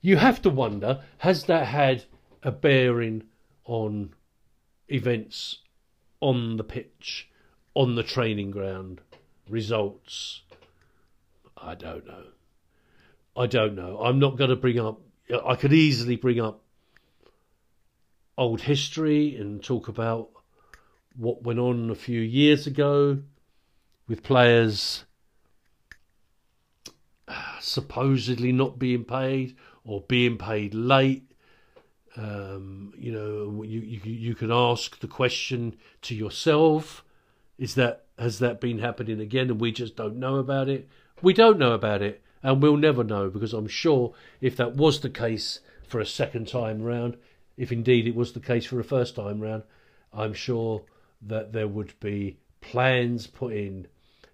you 0.00 0.16
have 0.16 0.42
to 0.42 0.50
wonder: 0.50 1.02
has 1.18 1.44
that 1.44 1.66
had 1.66 2.04
a 2.42 2.50
bearing 2.50 3.24
on 3.64 4.14
events 4.88 5.58
on 6.20 6.56
the 6.56 6.64
pitch, 6.64 7.28
on 7.74 7.94
the 7.94 8.02
training 8.02 8.50
ground? 8.50 9.00
results. 9.48 10.42
I 11.56 11.74
don't 11.74 12.06
know. 12.06 12.24
I 13.36 13.46
don't 13.46 13.74
know. 13.74 13.98
I'm 14.02 14.18
not 14.18 14.36
going 14.36 14.50
to 14.50 14.56
bring 14.56 14.80
up. 14.80 15.00
I 15.46 15.54
could 15.54 15.72
easily 15.72 16.16
bring 16.16 16.40
up 16.40 16.62
old 18.42 18.62
history 18.62 19.36
and 19.36 19.62
talk 19.62 19.88
about 19.88 20.30
what 21.16 21.42
went 21.42 21.58
on 21.58 21.90
a 21.90 21.94
few 21.94 22.20
years 22.20 22.66
ago 22.66 23.18
with 24.08 24.22
players 24.22 25.04
supposedly 27.60 28.52
not 28.52 28.78
being 28.78 29.04
paid 29.04 29.56
or 29.84 30.02
being 30.02 30.36
paid 30.36 30.74
late. 30.74 31.30
Um, 32.16 32.92
you 32.98 33.12
know, 33.12 33.62
you, 33.62 33.80
you 33.80 34.00
you 34.04 34.34
can 34.34 34.50
ask 34.50 34.98
the 34.98 35.06
question 35.06 35.76
to 36.02 36.14
yourself: 36.14 37.04
Is 37.58 37.74
that 37.76 38.06
has 38.18 38.38
that 38.40 38.60
been 38.60 38.80
happening 38.80 39.20
again 39.20 39.50
and 39.50 39.60
we 39.60 39.72
just 39.72 39.96
don't 39.96 40.16
know 40.16 40.36
about 40.36 40.68
it? 40.68 40.88
We 41.22 41.32
don't 41.32 41.58
know 41.58 41.72
about 41.72 42.02
it 42.02 42.22
and 42.42 42.60
we'll 42.60 42.76
never 42.76 43.04
know 43.04 43.30
because 43.30 43.52
I'm 43.52 43.68
sure 43.68 44.12
if 44.40 44.56
that 44.56 44.74
was 44.74 45.00
the 45.00 45.10
case 45.10 45.60
for 45.86 46.00
a 46.00 46.06
second 46.06 46.48
time 46.48 46.82
round, 46.82 47.16
if 47.56 47.72
indeed 47.72 48.06
it 48.06 48.14
was 48.14 48.32
the 48.32 48.40
case 48.40 48.66
for 48.66 48.80
a 48.80 48.84
first 48.84 49.16
time 49.16 49.40
round, 49.40 49.62
I'm 50.12 50.34
sure 50.34 50.82
that 51.22 51.52
there 51.52 51.68
would 51.68 51.98
be 52.00 52.38
plans 52.60 53.26
put 53.26 53.52
in 53.52 53.86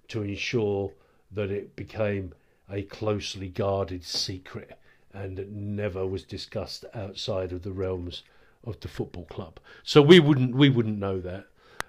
to 0.09 0.23
ensure 0.23 0.93
that 1.31 1.51
it 1.51 1.77
became 1.77 2.33
a 2.71 2.83
closely 2.83 3.49
guarded 3.49 4.05
secret 4.05 4.79
and 5.13 5.77
never 5.77 6.07
was 6.07 6.23
discussed 6.23 6.85
outside 6.95 7.53
of 7.53 7.63
the 7.63 7.73
realms 7.73 8.23
of 8.65 8.81
the 8.81 8.89
football 8.89 9.25
club. 9.25 9.59
So 9.83 10.03
we 10.03 10.21
wouldn't 10.21 10.55
we 10.55 10.69
wouldn't 10.69 10.99
know 10.99 11.21
that. 11.21 11.47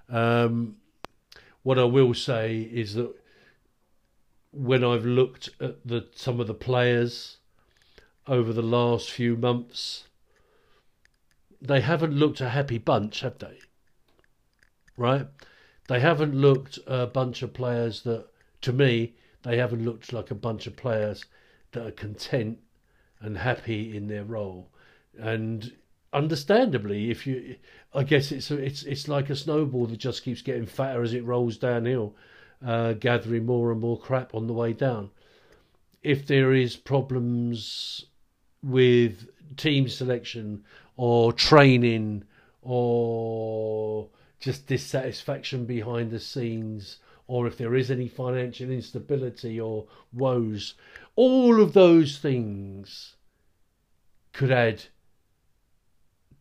Um, 0.08 0.78
what 1.64 1.78
I 1.78 1.84
will 1.84 2.14
say 2.14 2.62
is 2.62 2.96
that 2.96 3.14
when 4.52 4.84
I've 4.84 5.06
looked 5.06 5.50
at 5.60 5.86
the 5.86 6.08
some 6.16 6.40
of 6.40 6.48
the 6.48 6.54
players 6.54 7.38
over 8.28 8.54
the 8.54 8.62
last 8.62 9.12
few 9.12 9.36
months, 9.36 10.06
they 11.62 11.82
haven't 11.82 12.14
looked 12.14 12.42
a 12.42 12.50
happy 12.50 12.78
bunch, 12.78 13.22
have 13.22 13.38
they? 13.40 13.60
Right? 14.98 15.28
They 15.88 16.00
haven't 16.00 16.36
looked 16.36 16.80
a 16.88 17.08
bunch 17.08 17.42
of 17.42 17.54
players 17.54 18.04
that, 18.04 18.28
to 18.62 18.74
me, 18.74 19.16
they 19.44 19.58
haven't 19.58 19.84
looked 19.84 20.14
like 20.14 20.32
a 20.32 20.36
bunch 20.36 20.68
of 20.68 20.76
players 20.76 21.26
that 21.72 21.86
are 21.86 21.92
content 21.92 22.60
and 23.20 23.38
happy 23.38 23.96
in 23.96 24.08
their 24.08 24.24
role. 24.24 24.70
And 25.18 25.74
understandably, 26.14 27.12
if 27.12 27.26
you, 27.28 27.56
I 27.94 28.04
guess 28.04 28.32
it's 28.32 28.52
it's 28.52 28.84
it's 28.84 29.08
like 29.08 29.30
a 29.30 29.36
snowball 29.36 29.88
that 29.88 29.98
just 29.98 30.24
keeps 30.24 30.42
getting 30.42 30.66
fatter 30.66 31.02
as 31.02 31.14
it 31.14 31.26
rolls 31.26 31.58
downhill, 31.58 32.16
uh, 32.66 32.94
gathering 32.94 33.46
more 33.46 33.72
and 33.72 33.82
more 33.82 34.00
crap 34.00 34.34
on 34.34 34.48
the 34.48 34.54
way 34.54 34.74
down. 34.74 35.12
If 36.02 36.28
there 36.28 36.54
is 36.54 36.76
problems 36.76 38.06
with 38.62 39.28
team 39.58 39.88
selection 39.88 40.64
or 41.02 41.32
training 41.32 42.22
or 42.62 44.10
just 44.42 44.68
dissatisfaction 44.68 45.64
behind 45.64 46.12
the 46.12 46.20
scenes 46.20 46.98
or 47.26 47.48
if 47.48 47.58
there 47.58 47.74
is 47.74 47.90
any 47.90 48.10
financial 48.10 48.70
instability 48.70 49.58
or 49.62 49.88
woes, 50.12 50.74
all 51.16 51.62
of 51.62 51.72
those 51.72 52.18
things 52.18 53.16
could 54.34 54.52
add 54.52 54.84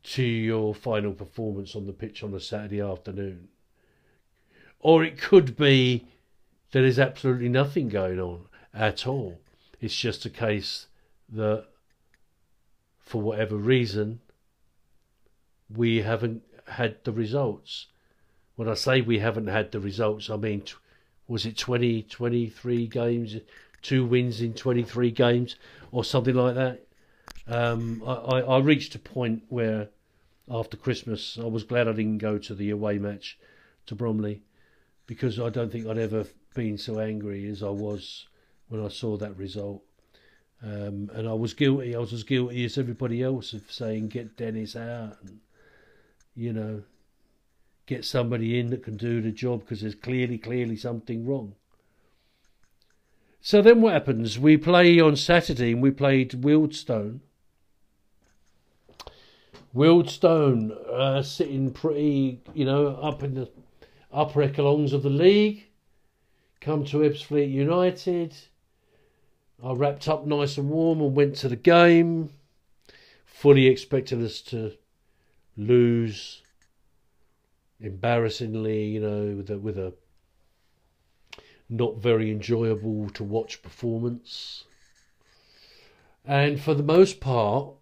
to 0.02 0.24
your 0.24 0.74
final 0.74 1.12
performance 1.12 1.76
on 1.76 1.86
the 1.86 1.92
pitch 1.92 2.24
on 2.24 2.34
a 2.34 2.40
Saturday 2.40 2.80
afternoon. 2.80 3.46
Or 4.80 5.04
it 5.04 5.20
could 5.20 5.56
be 5.56 6.08
there 6.72 6.84
is 6.84 6.98
absolutely 6.98 7.48
nothing 7.48 7.88
going 7.88 8.18
on 8.18 8.46
at 8.74 9.06
all. 9.06 9.38
It's 9.80 9.94
just 9.94 10.26
a 10.26 10.30
case 10.30 10.88
that, 11.28 11.66
for 12.98 13.22
whatever 13.22 13.56
reason, 13.56 14.18
we 15.75 16.02
haven't 16.02 16.42
had 16.66 17.02
the 17.04 17.12
results. 17.12 17.87
When 18.56 18.68
I 18.68 18.75
say 18.75 19.00
we 19.00 19.18
haven't 19.18 19.46
had 19.46 19.72
the 19.72 19.80
results, 19.80 20.30
I 20.30 20.37
mean, 20.37 20.64
was 21.26 21.46
it 21.46 21.56
20, 21.56 22.02
23 22.02 22.87
games, 22.87 23.37
two 23.82 24.04
wins 24.04 24.40
in 24.40 24.54
23 24.54 25.10
games, 25.10 25.56
or 25.92 26.04
something 26.04 26.34
like 26.34 26.54
that? 26.54 26.84
Um, 27.46 28.02
I, 28.06 28.40
I, 28.40 28.58
reached 28.58 28.94
a 28.94 28.98
point 28.98 29.44
where 29.48 29.88
after 30.50 30.76
Christmas 30.76 31.38
I 31.40 31.46
was 31.46 31.64
glad 31.64 31.88
I 31.88 31.92
didn't 31.92 32.18
go 32.18 32.37
to 32.37 32.54
the 32.54 32.68
away 32.68 32.98
match 32.98 33.38
to 33.87 33.94
Bromley 33.94 34.42
because 35.06 35.40
I 35.40 35.48
don't 35.48 35.72
think 35.72 35.87
I'd 35.87 35.96
ever 35.96 36.26
been 36.54 36.76
so 36.76 36.98
angry 36.98 37.48
as 37.48 37.62
I 37.62 37.70
was 37.70 38.26
when 38.68 38.84
I 38.84 38.88
saw 38.88 39.16
that 39.16 39.37
result. 39.38 39.82
Um, 40.62 41.10
and 41.14 41.26
I 41.26 41.32
was 41.32 41.54
guilty. 41.54 41.94
I 41.94 41.98
was 41.98 42.12
as 42.12 42.25
guilty 42.25 42.64
as 42.64 42.76
everybody 42.76 43.22
else 43.22 43.52
of 43.52 43.70
saying, 43.70 44.08
"Get 44.08 44.37
Dennis 44.37 44.75
out," 44.75 45.16
and 45.22 45.38
you 46.38 46.52
know, 46.52 46.83
get 47.87 48.04
somebody 48.04 48.61
in 48.61 48.71
that 48.71 48.85
can 48.85 48.97
do 48.97 49.21
the 49.21 49.33
job 49.33 49.61
because 49.61 49.80
there's 49.80 49.97
clearly, 49.97 50.38
clearly 50.38 50.76
something 50.76 51.26
wrong. 51.26 51.54
So 53.40 53.61
then 53.61 53.80
what 53.80 53.95
happens? 53.95 54.38
We 54.38 54.57
play 54.57 55.00
on 55.00 55.16
Saturday 55.16 55.73
and 55.73 55.83
we 55.83 55.90
played 55.90 56.30
Wealdstone, 56.30 57.21
Wealdstone 59.75 60.71
uh, 60.92 61.23
sitting 61.23 61.73
pretty, 61.73 62.40
you 62.54 62.64
know, 62.64 62.88
up 62.88 63.23
in 63.23 63.35
the 63.35 63.50
upper 64.12 64.42
echelons 64.42 64.92
of 64.92 65.02
the 65.02 65.11
league. 65.11 65.66
Come 66.61 66.85
to 66.87 66.99
Ebbsfleet 66.99 67.50
United. 67.50 68.35
I 69.62 69.73
wrapped 69.73 70.09
up 70.09 70.25
nice 70.25 70.57
and 70.57 70.71
warm 70.71 71.00
and 71.00 71.16
went 71.16 71.35
to 71.37 71.49
the 71.49 71.57
game, 71.57 72.30
fully 73.26 73.66
expecting 73.66 74.25
us 74.25 74.40
to 74.42 74.77
lose 75.58 76.40
embarrassingly, 77.80 78.84
you 78.84 79.00
know, 79.00 79.36
with 79.36 79.50
a, 79.50 79.58
with 79.58 79.76
a 79.76 79.92
not 81.68 81.98
very 81.98 82.30
enjoyable 82.30 83.10
to 83.10 83.22
watch 83.22 83.62
performance. 83.62 84.64
And 86.24 86.60
for 86.60 86.74
the 86.74 86.82
most 86.82 87.20
part, 87.20 87.74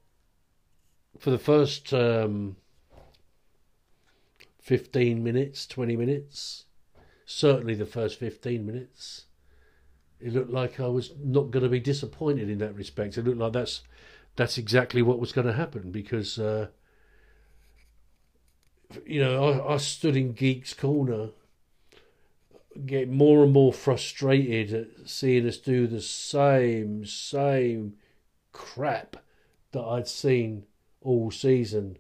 for 1.19 1.31
the 1.31 1.39
first 1.39 1.93
um, 1.95 2.57
15 4.61 5.23
minutes, 5.23 5.67
20 5.67 5.97
minutes, 5.97 6.65
certainly 7.25 7.75
the 7.75 7.87
first 7.87 8.19
15 8.19 8.67
minutes, 8.67 9.27
it 10.21 10.33
looked 10.33 10.51
like 10.51 10.81
I 10.81 10.89
was 10.89 11.13
not 11.23 11.51
going 11.51 11.63
to 11.63 11.69
be 11.69 11.81
disappointed 11.81 12.49
in 12.49 12.59
that 12.59 12.75
respect. 12.75 13.19
It 13.19 13.25
looked 13.25 13.39
like 13.39 13.53
that's 13.53 13.83
that's 14.35 14.59
exactly 14.59 15.01
what 15.01 15.19
was 15.19 15.33
going 15.33 15.47
to 15.47 15.53
happen 15.53 15.91
because 15.91 16.39
uh, 16.39 16.69
you 19.05 19.21
know 19.21 19.61
I, 19.61 19.75
I 19.75 19.77
stood 19.79 20.17
in 20.17 20.35
Geek's 20.35 20.75
corner, 20.75 21.31
getting 22.85 23.17
more 23.17 23.43
and 23.43 23.53
more 23.53 23.73
frustrated 23.73 24.73
at 24.73 25.09
seeing 25.09 25.47
us 25.47 25.59
do 25.59 25.87
the 25.87 26.01
same 26.01 27.05
same 27.05 27.95
crap 28.53 29.17
that 29.73 29.83
I'd 29.83 30.09
seen 30.09 30.65
all 31.03 31.31
season 31.31 31.99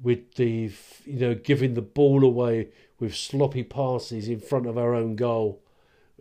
with 0.00 0.34
the 0.34 0.70
you 1.04 1.18
know 1.18 1.34
giving 1.34 1.74
the 1.74 1.82
ball 1.82 2.24
away 2.24 2.68
with 3.00 3.14
sloppy 3.14 3.64
passes 3.64 4.28
in 4.28 4.40
front 4.40 4.66
of 4.66 4.78
our 4.78 4.94
own 4.94 5.16
goal 5.16 5.62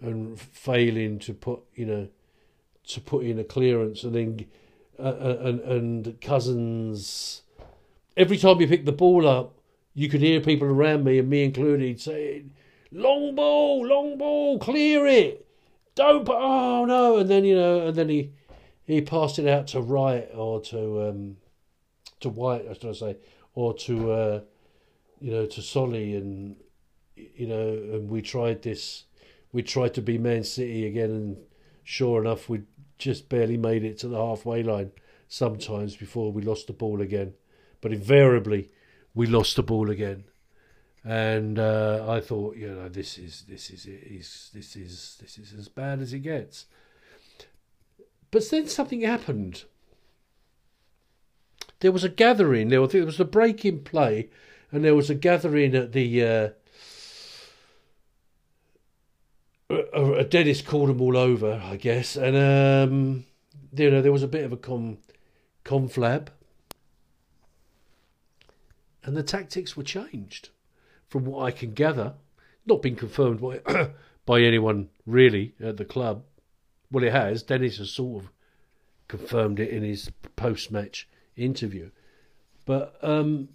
and 0.01 0.39
failing 0.39 1.19
to 1.19 1.33
put 1.33 1.59
you 1.75 1.85
know 1.85 2.07
to 2.87 3.01
put 3.01 3.25
in 3.25 3.37
a 3.37 3.43
clearance 3.43 4.03
and 4.03 4.15
then 4.15 4.45
uh, 4.99 5.03
uh, 5.03 5.37
and 5.41 5.59
and 5.61 6.21
Cousins 6.21 7.41
every 8.15 8.37
time 8.37 8.59
you 8.61 8.67
pick 8.67 8.85
the 8.85 8.91
ball 8.91 9.27
up 9.27 9.56
you 9.97 10.07
could 10.07 10.21
hear 10.21 10.39
people 10.39 10.67
around 10.67 11.03
me 11.03 11.19
and 11.19 11.29
me 11.29 11.43
included 11.43 11.99
saying 11.99 12.51
long 12.91 13.35
ball 13.35 13.85
long 13.85 14.17
ball 14.17 14.59
clear 14.59 15.05
it 15.05 15.45
don't 15.95 16.25
put, 16.25 16.37
oh 16.37 16.85
no 16.85 17.17
and 17.17 17.29
then 17.29 17.43
you 17.43 17.55
know 17.55 17.87
and 17.87 17.97
then 17.97 18.09
he 18.09 18.31
he 18.85 19.01
passed 19.01 19.39
it 19.39 19.47
out 19.47 19.67
to 19.67 19.81
Wright 19.81 20.29
or 20.33 20.61
to 20.61 21.09
um 21.09 21.37
to 22.19 22.29
White 22.29 22.65
I 22.69 22.73
should 22.73 22.95
say 22.95 23.17
or 23.53 23.73
to 23.73 24.11
uh 24.11 24.41
you 25.19 25.31
know 25.31 25.45
to 25.45 25.61
Solly 25.61 26.15
and 26.15 26.55
you 27.15 27.47
know 27.47 27.67
and 27.67 28.09
we 28.09 28.21
tried 28.21 28.61
this 28.61 29.05
we 29.51 29.63
tried 29.63 29.93
to 29.95 30.01
be 30.01 30.17
Man 30.17 30.43
City 30.43 30.85
again, 30.85 31.09
and 31.09 31.37
sure 31.83 32.21
enough, 32.21 32.49
we 32.49 32.61
just 32.97 33.29
barely 33.29 33.57
made 33.57 33.83
it 33.83 33.97
to 33.99 34.07
the 34.07 34.17
halfway 34.17 34.63
line 34.63 34.91
sometimes 35.27 35.95
before 35.95 36.31
we 36.31 36.41
lost 36.41 36.67
the 36.67 36.73
ball 36.73 37.01
again. 37.01 37.33
But 37.81 37.93
invariably, 37.93 38.69
we 39.17 39.25
lost 39.25 39.55
the 39.55 39.63
ball 39.63 39.89
again. 39.89 40.25
And 41.03 41.57
uh, 41.57 42.05
I 42.07 42.19
thought, 42.19 42.55
you 42.55 42.69
know, 42.69 42.87
this 42.87 43.17
is 43.17 43.43
this 43.47 43.71
is 43.71 43.85
is 43.85 44.51
this 44.53 44.75
is 44.75 45.17
this 45.19 45.37
is 45.37 45.53
as 45.57 45.67
bad 45.67 45.99
as 46.01 46.13
it 46.13 46.19
gets. 46.19 46.65
But 48.29 48.47
then 48.49 48.67
something 48.67 49.01
happened. 49.01 49.63
There 51.79 51.91
was 51.91 52.03
a 52.03 52.09
gathering. 52.09 52.69
There 52.69 52.81
was, 52.81 52.91
there 52.91 53.05
was 53.05 53.19
a 53.19 53.25
break 53.25 53.63
in 53.65 53.83
play, 53.83 54.29
and 54.71 54.83
there 54.83 54.95
was 54.95 55.09
a 55.09 55.15
gathering 55.15 55.75
at 55.75 55.93
the 55.93 56.23
uh, 56.23 56.49
a, 59.69 60.23
Dennis 60.25 60.61
called 60.61 60.89
them 60.89 61.01
all 61.01 61.17
over, 61.17 61.61
I 61.63 61.77
guess, 61.77 62.15
and 62.15 62.35
um, 62.35 63.25
you 63.75 63.89
know 63.89 64.01
there 64.01 64.11
was 64.11 64.23
a 64.23 64.27
bit 64.27 64.45
of 64.45 64.53
a 64.53 64.57
con 64.57 64.97
conflab, 65.65 66.27
and 69.07 69.15
the 69.15 69.23
tactics 69.23 69.77
were 69.77 69.83
changed, 69.83 70.49
from 71.07 71.23
what 71.23 71.45
I 71.45 71.51
can 71.51 71.73
gather, 71.73 72.15
not 72.65 72.81
been 72.81 72.97
confirmed 72.97 73.39
by 73.39 73.61
by 74.25 74.41
anyone 74.41 74.89
really 75.05 75.55
at 75.61 75.77
the 75.77 75.85
club. 75.85 76.25
Well, 76.91 77.05
it 77.05 77.13
has. 77.13 77.41
Dennis 77.41 77.77
has 77.77 77.89
sort 77.89 78.25
of 78.25 78.31
confirmed 79.07 79.61
it 79.61 79.69
in 79.69 79.81
his 79.81 80.11
post-match 80.35 81.07
interview, 81.37 81.89
but 82.65 82.99
um, 83.01 83.47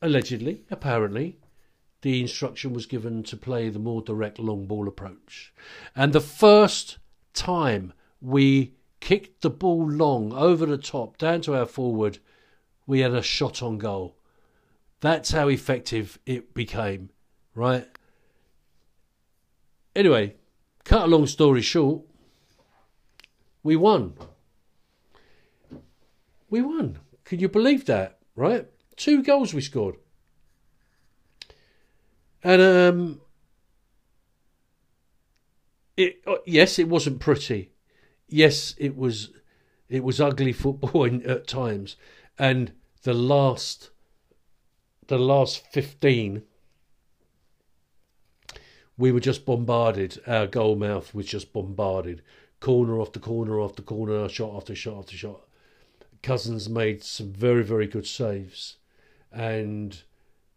allegedly, 0.00 0.62
apparently, 0.70 1.38
the 2.02 2.20
instruction 2.20 2.72
was 2.72 2.86
given 2.86 3.24
to 3.24 3.36
play 3.36 3.70
the 3.70 3.80
more 3.80 4.00
direct 4.00 4.38
long 4.38 4.66
ball 4.66 4.86
approach. 4.86 5.52
And 5.96 6.12
the 6.12 6.20
first 6.20 6.98
time 7.34 7.92
we 8.20 8.74
kicked 9.00 9.42
the 9.42 9.50
ball 9.50 9.90
long 9.90 10.32
over 10.32 10.66
the 10.66 10.78
top 10.78 11.18
down 11.18 11.40
to 11.42 11.56
our 11.56 11.66
forward, 11.66 12.18
we 12.86 13.00
had 13.00 13.12
a 13.12 13.22
shot 13.22 13.60
on 13.60 13.78
goal. 13.78 14.14
That's 15.00 15.30
how 15.30 15.48
effective 15.48 16.18
it 16.26 16.54
became, 16.54 17.10
right? 17.54 17.86
Anyway, 19.94 20.34
cut 20.84 21.04
a 21.04 21.06
long 21.06 21.26
story 21.26 21.62
short, 21.62 22.02
we 23.62 23.76
won. 23.76 24.14
We 26.50 26.62
won. 26.62 26.98
Can 27.24 27.40
you 27.40 27.48
believe 27.48 27.84
that, 27.86 28.18
right? 28.34 28.66
Two 28.96 29.22
goals 29.22 29.54
we 29.54 29.60
scored. 29.60 29.96
And 32.42 32.62
um, 32.62 33.20
it 35.96 36.22
uh, 36.26 36.36
yes, 36.46 36.78
it 36.78 36.88
wasn't 36.88 37.20
pretty. 37.20 37.72
Yes, 38.28 38.74
it 38.78 38.96
was 38.96 39.30
it 39.88 40.04
was 40.04 40.20
ugly 40.20 40.52
football 40.54 41.06
at 41.06 41.46
times, 41.46 41.96
and 42.38 42.72
the 43.02 43.14
last 43.14 43.90
the 45.08 45.18
last 45.18 45.66
fifteen 45.66 46.44
we 48.96 49.12
were 49.12 49.20
just 49.20 49.46
bombarded. 49.46 50.20
Our 50.26 50.46
goal 50.46 50.74
mouth 50.74 51.14
was 51.14 51.26
just 51.26 51.52
bombarded. 51.52 52.20
Corner 52.60 53.00
after 53.00 53.20
corner 53.20 53.60
after 53.60 53.80
corner, 53.80 54.28
shot 54.28 54.56
after 54.56 54.74
shot 54.74 54.98
after 54.98 55.16
shot. 55.16 55.40
Cousins 56.22 56.68
made 56.68 57.04
some 57.04 57.32
very, 57.32 57.62
very 57.62 57.86
good 57.86 58.06
saves. 58.06 58.76
And 59.30 60.02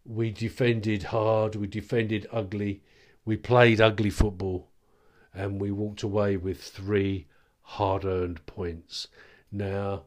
we 0.04 0.32
defended 0.32 1.04
hard, 1.04 1.54
we 1.54 1.68
defended 1.68 2.26
ugly, 2.32 2.82
we 3.24 3.36
played 3.36 3.80
ugly 3.80 4.10
football, 4.10 4.68
and 5.32 5.60
we 5.60 5.70
walked 5.70 6.02
away 6.02 6.36
with 6.36 6.60
three 6.60 7.28
hard 7.60 8.04
earned 8.04 8.44
points. 8.46 9.06
Now, 9.52 10.06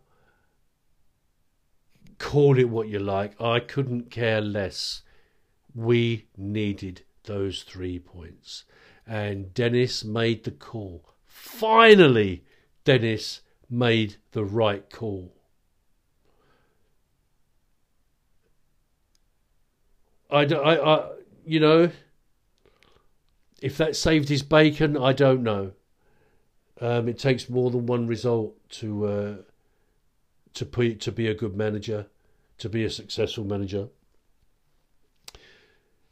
call 2.17 2.57
it 2.57 2.69
what 2.69 2.87
you 2.87 2.99
like, 2.99 3.39
I 3.41 3.59
couldn't 3.59 4.11
care 4.11 4.41
less. 4.41 5.01
We 5.73 6.27
needed 6.37 7.03
those 7.23 7.63
three 7.63 7.99
points. 7.99 8.63
And 9.07 9.53
Dennis 9.53 10.03
made 10.03 10.43
the 10.43 10.51
call. 10.51 11.05
Finally, 11.25 12.43
Dennis 12.83 13.41
made 13.69 14.15
the 14.31 14.43
right 14.43 14.89
call. 14.89 15.33
I, 20.29 20.45
I, 20.45 20.95
I, 20.95 21.11
you 21.45 21.59
know, 21.59 21.91
if 23.61 23.77
that 23.77 23.95
saved 23.95 24.29
his 24.29 24.43
bacon, 24.43 24.97
I 24.97 25.13
don't 25.13 25.43
know. 25.43 25.71
Um, 26.81 27.07
it 27.07 27.17
takes 27.17 27.49
more 27.49 27.71
than 27.71 27.85
one 27.85 28.05
result 28.05 28.57
to 28.71 29.05
uh, 29.05 29.33
to 30.55 30.65
be 30.65 30.95
to 30.95 31.11
be 31.11 31.27
a 31.27 31.33
good 31.33 31.55
manager, 31.55 32.07
to 32.57 32.69
be 32.69 32.83
a 32.83 32.89
successful 32.89 33.43
manager. 33.43 33.89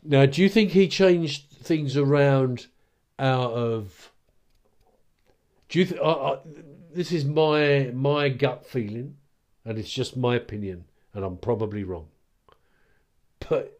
Now, 0.03 0.25
do 0.25 0.41
you 0.41 0.49
think 0.49 0.71
he 0.71 0.87
changed 0.87 1.49
things 1.49 1.97
around 1.97 2.67
out 3.17 3.51
of? 3.53 4.11
Do 5.69 5.79
you? 5.79 5.85
Th- 5.85 6.01
I, 6.01 6.09
I, 6.09 6.39
this 6.93 7.11
is 7.11 7.25
my 7.25 7.91
my 7.93 8.29
gut 8.29 8.65
feeling, 8.65 9.17
and 9.65 9.77
it's 9.77 9.91
just 9.91 10.15
my 10.15 10.35
opinion, 10.35 10.85
and 11.13 11.25
I'm 11.25 11.37
probably 11.37 11.83
wrong. 11.83 12.07
But 13.49 13.79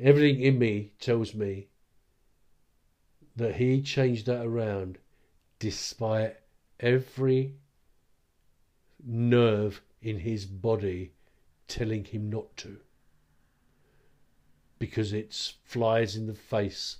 Everything 0.00 0.42
in 0.42 0.58
me 0.58 0.92
tells 0.98 1.34
me 1.34 1.68
that 3.36 3.56
he 3.56 3.80
changed 3.80 4.26
that 4.26 4.44
around 4.44 4.98
despite 5.60 6.36
every 6.80 7.54
nerve 9.04 9.82
in 10.04 10.18
his 10.18 10.44
body 10.44 11.12
telling 11.66 12.04
him 12.04 12.28
not 12.28 12.56
to. 12.58 12.76
Because 14.78 15.12
it 15.12 15.34
flies 15.64 16.14
in 16.14 16.26
the 16.26 16.34
face 16.34 16.98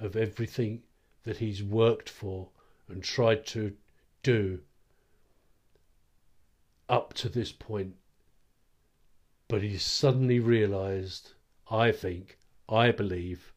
of 0.00 0.16
everything 0.16 0.82
that 1.24 1.36
he's 1.36 1.62
worked 1.62 2.08
for 2.08 2.48
and 2.88 3.02
tried 3.02 3.44
to 3.46 3.74
do 4.22 4.60
up 6.88 7.12
to 7.14 7.28
this 7.28 7.52
point. 7.52 7.94
But 9.48 9.62
he 9.62 9.76
suddenly 9.76 10.40
realised, 10.40 11.34
I 11.70 11.92
think, 11.92 12.38
I 12.68 12.90
believe, 12.90 13.52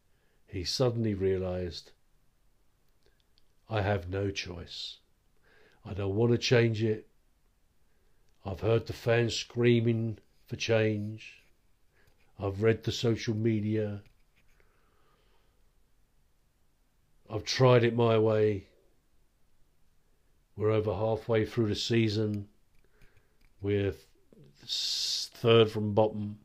he 0.46 0.62
suddenly 0.62 1.14
realised, 1.14 1.92
I 3.68 3.80
have 3.82 4.10
no 4.10 4.30
choice. 4.30 4.98
I 5.84 5.94
don't 5.94 6.16
want 6.16 6.32
to 6.32 6.38
change 6.38 6.82
it. 6.82 7.09
I've 8.44 8.60
heard 8.60 8.86
the 8.86 8.92
fans 8.92 9.34
screaming 9.34 10.18
for 10.46 10.56
change. 10.56 11.42
I've 12.38 12.62
read 12.62 12.84
the 12.84 12.92
social 12.92 13.34
media. 13.34 14.00
I've 17.28 17.44
tried 17.44 17.84
it 17.84 17.94
my 17.94 18.18
way. 18.18 18.64
We're 20.56 20.70
over 20.70 20.94
halfway 20.94 21.44
through 21.44 21.68
the 21.68 21.74
season. 21.74 22.48
We're 23.60 23.94
third 24.66 25.70
from 25.70 25.94
bottom. 25.94 26.38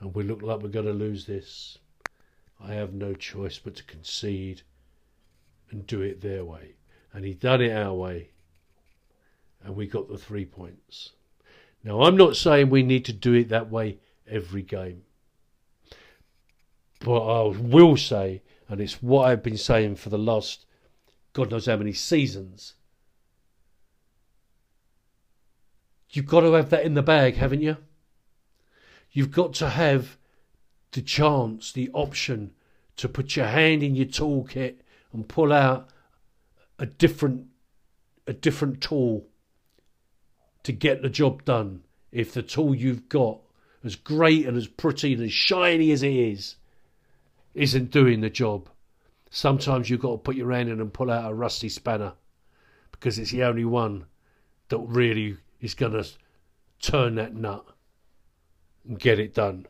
And 0.00 0.14
we 0.14 0.22
look 0.22 0.42
like 0.42 0.62
we're 0.62 0.68
going 0.68 0.86
to 0.86 0.92
lose 0.92 1.26
this. 1.26 1.78
I 2.62 2.74
have 2.74 2.92
no 2.92 3.14
choice 3.14 3.58
but 3.58 3.74
to 3.76 3.84
concede 3.84 4.62
and 5.70 5.86
do 5.86 6.02
it 6.02 6.20
their 6.20 6.44
way. 6.44 6.74
And 7.12 7.24
he 7.24 7.34
done 7.34 7.62
it 7.62 7.72
our 7.72 7.94
way. 7.94 8.30
And 9.64 9.76
we 9.76 9.86
got 9.86 10.08
the 10.08 10.18
three 10.18 10.44
points. 10.44 11.12
Now, 11.84 12.02
I'm 12.02 12.16
not 12.16 12.36
saying 12.36 12.70
we 12.70 12.82
need 12.82 13.04
to 13.06 13.12
do 13.12 13.32
it 13.34 13.48
that 13.48 13.70
way 13.70 13.98
every 14.28 14.62
game. 14.62 15.02
But 17.00 17.20
I 17.20 17.56
will 17.58 17.96
say, 17.96 18.42
and 18.68 18.80
it's 18.80 19.02
what 19.02 19.28
I've 19.28 19.42
been 19.42 19.56
saying 19.56 19.96
for 19.96 20.10
the 20.10 20.18
last 20.18 20.66
God 21.32 21.50
knows 21.50 21.66
how 21.66 21.76
many 21.76 21.92
seasons. 21.92 22.74
You've 26.10 26.26
got 26.26 26.40
to 26.40 26.52
have 26.52 26.70
that 26.70 26.84
in 26.84 26.94
the 26.94 27.02
bag, 27.02 27.36
haven't 27.36 27.62
you? 27.62 27.76
You've 29.12 29.30
got 29.30 29.54
to 29.54 29.70
have 29.70 30.16
the 30.92 31.02
chance, 31.02 31.72
the 31.72 31.88
option 31.92 32.52
to 32.96 33.08
put 33.08 33.36
your 33.36 33.46
hand 33.46 33.82
in 33.82 33.94
your 33.94 34.06
toolkit 34.06 34.76
and 35.12 35.28
pull 35.28 35.52
out 35.52 35.88
a 36.78 36.86
different 36.86 37.46
a 38.26 38.32
different 38.32 38.80
tool 38.80 39.26
to 40.62 40.72
get 40.72 41.02
the 41.02 41.08
job 41.08 41.44
done. 41.44 41.82
If 42.12 42.32
the 42.32 42.42
tool 42.42 42.74
you've 42.74 43.08
got, 43.08 43.38
as 43.84 43.96
great 43.96 44.46
and 44.46 44.56
as 44.56 44.66
pretty 44.66 45.14
and 45.14 45.22
as 45.22 45.32
shiny 45.32 45.90
as 45.90 46.02
it 46.02 46.12
is, 46.12 46.56
isn't 47.54 47.90
doing 47.90 48.20
the 48.20 48.30
job, 48.30 48.68
sometimes 49.30 49.88
you've 49.88 50.00
got 50.00 50.12
to 50.12 50.18
put 50.18 50.36
your 50.36 50.52
hand 50.52 50.68
in 50.68 50.80
and 50.80 50.92
pull 50.92 51.10
out 51.10 51.30
a 51.30 51.34
rusty 51.34 51.68
spanner 51.68 52.12
because 52.92 53.18
it's 53.18 53.30
the 53.30 53.44
only 53.44 53.64
one 53.64 54.04
that 54.68 54.78
really 54.78 55.36
is 55.60 55.74
going 55.74 55.92
to 55.92 56.06
turn 56.80 57.14
that 57.16 57.34
nut 57.34 57.64
and 58.86 58.98
get 58.98 59.18
it 59.18 59.34
done. 59.34 59.66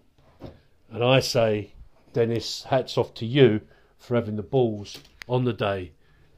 And 0.91 1.05
I 1.05 1.21
say, 1.21 1.73
Dennis, 2.13 2.65
hats 2.65 2.99
off 2.99 3.15
to 3.15 3.27
you 3.27 3.61
for 3.99 4.17
having 4.17 4.37
the 4.37 4.43
balls 4.43 4.99
on 5.29 5.45
the 5.45 5.53
day 5.53 5.93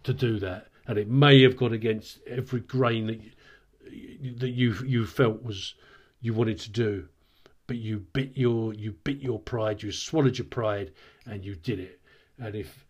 to 0.04 0.12
do 0.12 0.38
that. 0.40 0.68
And 0.86 0.98
it 0.98 1.08
may 1.08 1.42
have 1.42 1.56
gone 1.56 1.72
against 1.72 2.18
every 2.26 2.60
grain 2.60 3.06
that 3.06 3.22
you, 3.22 3.30
that 4.38 4.50
you 4.50 4.74
you 4.85 5.07
felt 5.07 5.42
was 5.42 5.74
you 6.20 6.35
wanted 6.35 6.59
to 6.61 6.70
do, 6.70 7.09
but 7.66 7.76
you 7.76 7.98
bit 8.12 8.33
your 8.37 8.74
you 8.74 8.92
bit 8.92 9.18
your 9.18 9.38
pride, 9.38 9.83
you 9.83 9.92
swallowed 9.92 10.38
your 10.38 10.46
pride, 10.46 10.92
and 11.26 11.44
you 11.44 11.55
did 11.55 11.78
it. 11.78 12.00
And 12.38 12.55
if 12.55 12.85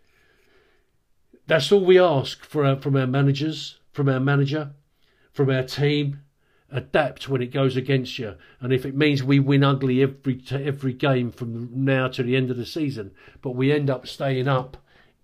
that's 1.47 1.73
all 1.73 1.85
we 1.85 1.99
ask 1.99 2.45
for 2.45 2.65
our, 2.65 2.77
from 2.77 2.97
our 2.97 3.07
managers, 3.07 3.79
from 3.93 4.09
our 4.09 4.21
manager, 4.21 4.73
from 5.33 5.51
our 5.51 5.65
team, 5.65 6.23
adapt 6.71 7.29
when 7.29 7.43
it 7.43 7.53
goes 7.53 7.77
against 7.77 8.19
you. 8.19 8.35
And 8.61 8.73
if 8.73 8.87
it 8.87 8.95
means 8.95 9.23
we 9.23 9.39
win 9.39 9.63
ugly 9.65 10.03
every 10.03 10.43
every 10.51 10.93
game 10.95 11.31
from 11.31 11.85
now 11.85 12.09
to 12.09 12.23
the 12.23 12.37
end 12.37 12.51
of 12.51 12.57
the 12.57 12.67
season, 12.67 13.13
but 13.41 13.51
we 13.51 13.73
end 13.73 13.91
up 13.91 14.07
staying 14.07 14.49
up, 14.49 14.77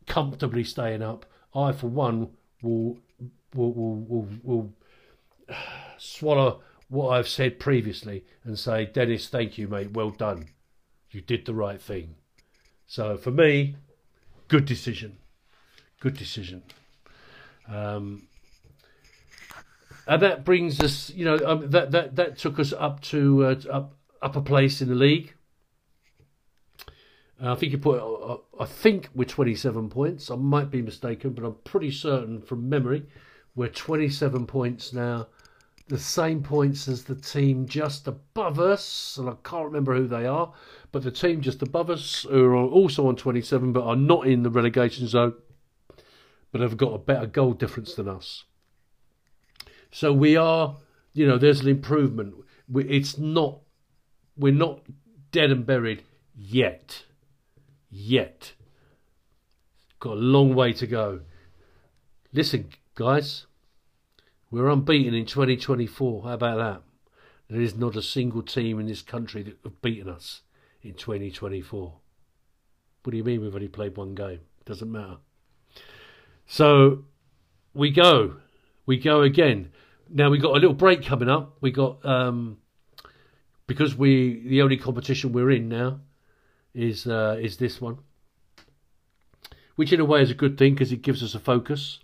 comfortably 0.06 0.64
staying 0.64 1.02
up, 1.02 1.24
I 1.54 1.72
for 1.72 1.86
one 1.86 2.30
will 2.62 2.98
will 3.54 3.72
will 3.72 3.94
will, 3.94 4.28
will 4.42 4.72
swallow 5.98 6.60
what 6.88 7.10
I've 7.10 7.28
said 7.28 7.58
previously 7.58 8.24
and 8.44 8.58
say, 8.58 8.86
Dennis, 8.86 9.28
thank 9.28 9.58
you, 9.58 9.68
mate. 9.68 9.92
Well 9.92 10.10
done. 10.10 10.48
You 11.10 11.20
did 11.20 11.44
the 11.44 11.54
right 11.54 11.80
thing. 11.80 12.14
So 12.86 13.16
for 13.16 13.30
me, 13.30 13.76
good 14.48 14.64
decision. 14.64 15.18
Good 16.00 16.16
decision. 16.16 16.62
Um, 17.68 18.28
and 20.06 20.22
that 20.22 20.44
brings 20.44 20.80
us, 20.80 21.10
you 21.10 21.24
know, 21.24 21.38
um, 21.44 21.70
that 21.70 21.90
that 21.90 22.16
that 22.16 22.38
took 22.38 22.58
us 22.58 22.72
up 22.72 23.02
to 23.02 23.44
uh, 23.44 23.60
up 23.70 23.96
upper 24.22 24.40
place 24.40 24.80
in 24.80 24.88
the 24.88 24.94
league. 24.94 25.34
Uh, 27.42 27.52
I 27.52 27.54
think 27.56 27.72
you 27.72 27.78
put, 27.78 28.00
uh, 28.00 28.38
I 28.58 28.64
think 28.64 29.10
we're 29.14 29.24
27 29.24 29.90
points. 29.90 30.28
I 30.30 30.34
might 30.34 30.70
be 30.70 30.82
mistaken, 30.82 31.34
but 31.34 31.44
I'm 31.44 31.54
pretty 31.62 31.90
certain 31.92 32.40
from 32.40 32.68
memory 32.68 33.06
we're 33.58 33.68
27 33.68 34.46
points 34.46 34.92
now. 34.92 35.26
The 35.88 35.98
same 35.98 36.42
points 36.42 36.86
as 36.86 37.04
the 37.04 37.14
team 37.14 37.66
just 37.66 38.06
above 38.06 38.60
us, 38.60 39.16
and 39.16 39.28
I 39.28 39.34
can't 39.42 39.64
remember 39.64 39.94
who 39.94 40.06
they 40.06 40.26
are, 40.26 40.52
but 40.92 41.02
the 41.02 41.10
team 41.10 41.40
just 41.40 41.62
above 41.62 41.88
us 41.88 42.26
who 42.28 42.44
are 42.44 42.56
also 42.56 43.08
on 43.08 43.16
27 43.16 43.72
but 43.72 43.84
are 43.84 43.96
not 43.96 44.26
in 44.26 44.42
the 44.42 44.50
relegation 44.50 45.06
zone, 45.06 45.32
but 46.52 46.60
have 46.60 46.76
got 46.76 46.92
a 46.92 46.98
better 46.98 47.26
goal 47.26 47.54
difference 47.54 47.94
than 47.94 48.06
us. 48.06 48.44
So 49.90 50.12
we 50.12 50.36
are, 50.36 50.76
you 51.14 51.26
know, 51.26 51.38
there's 51.38 51.60
an 51.60 51.68
improvement. 51.68 52.34
It's 52.74 53.16
not, 53.16 53.60
we're 54.36 54.52
not 54.52 54.82
dead 55.32 55.50
and 55.50 55.64
buried 55.64 56.02
yet. 56.36 57.04
Yet. 57.90 58.52
Got 60.00 60.12
a 60.12 60.20
long 60.20 60.54
way 60.54 60.74
to 60.74 60.86
go. 60.86 61.20
Listen, 62.32 62.68
guys, 62.94 63.46
we're 64.50 64.68
unbeaten 64.68 65.14
in 65.14 65.26
2024. 65.26 66.22
How 66.22 66.32
about 66.32 66.56
that? 66.58 66.82
There 67.50 67.60
is 67.60 67.76
not 67.76 67.96
a 67.96 68.02
single 68.02 68.42
team 68.42 68.78
in 68.78 68.86
this 68.86 69.02
country 69.02 69.42
that 69.42 69.56
have 69.64 69.80
beaten 69.82 70.08
us 70.08 70.42
in 70.82 70.94
2024. 70.94 71.94
What 73.02 73.10
do 73.10 73.16
you 73.16 73.24
mean 73.24 73.40
we've 73.40 73.54
only 73.54 73.68
played 73.68 73.96
one 73.96 74.14
game? 74.14 74.40
Doesn't 74.64 74.90
matter. 74.90 75.16
So 76.46 77.04
we 77.74 77.90
go 77.90 78.36
we 78.88 78.96
go 78.96 79.20
again. 79.20 79.70
Now 80.08 80.30
we 80.30 80.38
got 80.38 80.52
a 80.52 80.60
little 80.60 80.72
break 80.72 81.04
coming 81.04 81.28
up. 81.28 81.58
We 81.60 81.70
got 81.70 82.04
um, 82.06 82.56
because 83.66 83.94
we 83.94 84.42
the 84.48 84.62
only 84.62 84.78
competition 84.78 85.32
we're 85.32 85.50
in 85.50 85.68
now 85.68 86.00
is 86.74 87.06
uh, 87.06 87.36
is 87.38 87.58
this 87.58 87.80
one, 87.80 87.98
which 89.76 89.92
in 89.92 90.00
a 90.00 90.06
way 90.06 90.22
is 90.22 90.30
a 90.30 90.34
good 90.34 90.56
thing 90.56 90.72
because 90.72 90.90
it 90.90 91.02
gives 91.02 91.22
us 91.22 91.34
a 91.34 91.38
focus, 91.38 92.00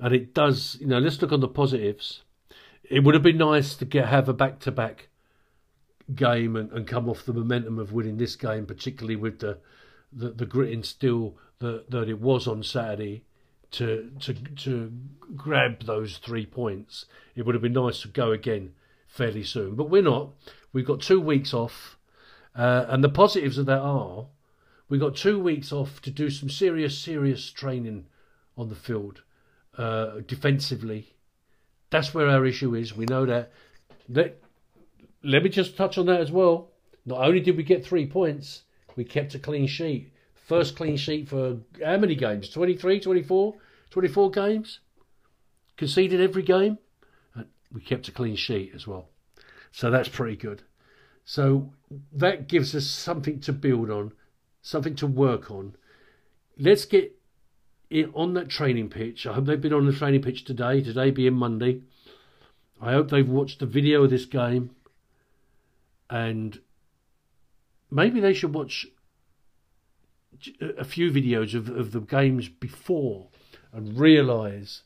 and 0.00 0.14
it 0.14 0.34
does. 0.34 0.76
You 0.80 0.86
know, 0.86 0.98
let's 0.98 1.20
look 1.20 1.32
on 1.32 1.40
the 1.40 1.48
positives. 1.48 2.22
It 2.84 3.04
would 3.04 3.14
have 3.14 3.22
been 3.22 3.38
nice 3.38 3.74
to 3.76 3.84
get 3.84 4.08
have 4.08 4.28
a 4.28 4.32
back 4.32 4.60
to 4.60 4.72
back 4.72 5.08
game 6.14 6.56
and, 6.56 6.72
and 6.72 6.86
come 6.86 7.08
off 7.08 7.24
the 7.24 7.32
momentum 7.32 7.78
of 7.78 7.92
winning 7.92 8.16
this 8.16 8.36
game, 8.36 8.66
particularly 8.66 9.16
with 9.16 9.40
the 9.40 9.58
the, 10.12 10.30
the 10.30 10.46
grit 10.46 10.72
and 10.72 10.84
steel 10.84 11.36
that 11.58 11.90
that 11.90 12.08
it 12.08 12.20
was 12.20 12.46
on 12.46 12.62
Saturday 12.62 13.24
to 13.72 14.10
to 14.20 14.34
to 14.34 14.92
grab 15.36 15.84
those 15.84 16.18
three 16.18 16.46
points. 16.46 17.06
It 17.34 17.44
would 17.44 17.54
have 17.54 17.62
been 17.62 17.72
nice 17.72 18.02
to 18.02 18.08
go 18.08 18.32
again 18.32 18.72
fairly 19.06 19.44
soon, 19.44 19.74
but 19.74 19.90
we're 19.90 20.02
not. 20.02 20.30
We've 20.72 20.86
got 20.86 21.00
two 21.00 21.20
weeks 21.20 21.52
off, 21.52 21.98
uh, 22.54 22.86
and 22.88 23.02
the 23.02 23.08
positives 23.08 23.58
of 23.58 23.66
that 23.66 23.80
are 23.80 24.26
we've 24.88 25.00
got 25.00 25.16
two 25.16 25.38
weeks 25.38 25.72
off 25.72 26.00
to 26.02 26.10
do 26.10 26.30
some 26.30 26.48
serious, 26.48 26.96
serious 26.96 27.50
training 27.50 28.06
on 28.56 28.68
the 28.68 28.74
field 28.74 29.22
uh, 29.78 30.20
defensively. 30.26 31.14
That's 31.90 32.12
where 32.12 32.28
our 32.28 32.44
issue 32.44 32.74
is. 32.74 32.94
We 32.94 33.06
know 33.06 33.24
that. 33.26 33.52
Let, 34.08 34.42
let 35.22 35.42
me 35.42 35.48
just 35.48 35.76
touch 35.76 35.96
on 35.96 36.06
that 36.06 36.20
as 36.20 36.30
well. 36.30 36.70
Not 37.06 37.20
only 37.20 37.40
did 37.40 37.56
we 37.56 37.62
get 37.62 37.86
three 37.86 38.06
points, 38.06 38.62
we 38.96 39.04
kept 39.04 39.34
a 39.34 39.38
clean 39.38 39.66
sheet. 39.66 40.12
First 40.34 40.76
clean 40.76 40.96
sheet 40.96 41.28
for 41.28 41.58
how 41.84 41.96
many 41.96 42.14
games? 42.14 42.50
23, 42.50 43.00
24, 43.00 43.54
24 43.90 44.30
games? 44.30 44.80
Conceded 45.76 46.20
every 46.20 46.42
game? 46.42 46.78
And 47.34 47.46
we 47.72 47.80
kept 47.80 48.08
a 48.08 48.12
clean 48.12 48.36
sheet 48.36 48.72
as 48.74 48.86
well. 48.86 49.08
So 49.70 49.90
that's 49.90 50.08
pretty 50.08 50.36
good. 50.36 50.62
So 51.24 51.72
that 52.12 52.48
gives 52.48 52.74
us 52.74 52.86
something 52.86 53.40
to 53.40 53.52
build 53.52 53.90
on, 53.90 54.12
something 54.62 54.94
to 54.96 55.06
work 55.06 55.50
on. 55.50 55.76
Let's 56.58 56.84
get 56.86 57.17
on 58.14 58.34
that 58.34 58.48
training 58.48 58.90
pitch. 58.90 59.26
I 59.26 59.34
hope 59.34 59.46
they've 59.46 59.60
been 59.60 59.72
on 59.72 59.86
the 59.86 59.92
training 59.92 60.22
pitch 60.22 60.44
today, 60.44 60.82
today 60.82 61.10
being 61.10 61.34
Monday. 61.34 61.82
I 62.80 62.92
hope 62.92 63.10
they've 63.10 63.28
watched 63.28 63.58
the 63.58 63.66
video 63.66 64.04
of 64.04 64.10
this 64.10 64.24
game 64.24 64.70
and 66.10 66.58
maybe 67.90 68.20
they 68.20 68.32
should 68.32 68.54
watch 68.54 68.86
a 70.60 70.84
few 70.84 71.10
videos 71.10 71.54
of, 71.54 71.68
of 71.68 71.92
the 71.92 72.00
games 72.00 72.48
before 72.48 73.28
and 73.72 73.98
realise, 73.98 74.82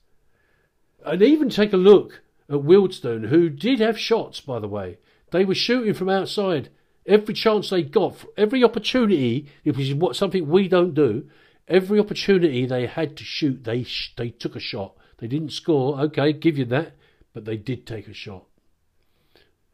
and 1.05 1.23
even 1.23 1.51
take 1.51 1.73
a 1.73 1.77
look 1.77 2.23
at 2.49 2.57
Wealdstone, 2.57 3.29
who 3.29 3.49
did 3.49 3.81
have 3.81 3.99
shots, 3.99 4.41
by 4.41 4.59
the 4.59 4.69
way. 4.69 4.99
They 5.31 5.45
were 5.45 5.55
shooting 5.55 5.95
from 5.95 6.09
outside 6.09 6.71
every 7.07 7.35
chance 7.35 7.71
they 7.71 7.83
got, 7.83 8.25
every 8.37 8.65
opportunity, 8.65 9.49
which 9.65 9.79
is 9.79 9.95
what 9.95 10.17
something 10.17 10.49
we 10.49 10.69
don't 10.69 10.95
do. 10.95 11.29
Every 11.69 11.99
opportunity 11.99 12.67
they 12.67 12.87
had 12.87 13.17
to 13.17 13.25
shoot, 13.25 13.65
they 13.65 13.85
sh- 13.85 14.15
they 14.17 14.31
took 14.31 14.57
a 14.57 14.61
shot. 14.61 14.97
They 15.19 15.29
didn't 15.29 15.51
score. 15.51 16.01
Okay, 16.01 16.33
give 16.33 16.59
you 16.59 16.65
that, 16.67 16.95
but 17.33 17.45
they 17.45 17.57
did 17.57 17.87
take 17.87 18.09
a 18.09 18.15
shot. 18.15 18.45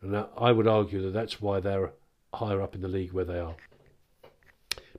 And 0.02 0.16
I 0.36 0.52
would 0.52 0.68
argue 0.68 1.02
that 1.02 1.12
that's 1.12 1.40
why 1.40 1.60
they're 1.60 1.92
higher 2.34 2.62
up 2.62 2.74
in 2.74 2.82
the 2.82 2.88
league 2.88 3.12
where 3.12 3.24
they 3.24 3.38
are. 3.38 3.56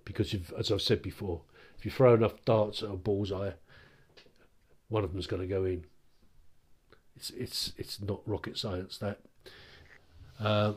Because, 0.04 0.36
as 0.58 0.72
I've 0.72 0.82
said 0.82 1.02
before, 1.02 1.42
if 1.78 1.86
you 1.86 1.92
throw 1.92 2.14
enough 2.16 2.44
darts 2.44 2.84
at 2.84 2.90
a 2.90 2.96
bullseye, 2.96 3.52
one 4.90 5.04
of 5.04 5.14
them's 5.14 5.28
going 5.28 5.42
to 5.42 5.48
go 5.48 5.64
in. 5.64 5.86
It's 7.16 7.30
it's 7.32 7.74
it's 7.78 8.02
not 8.02 8.22
rocket 8.26 8.58
science 8.58 8.98
that. 8.98 9.20
Uh, 10.40 10.74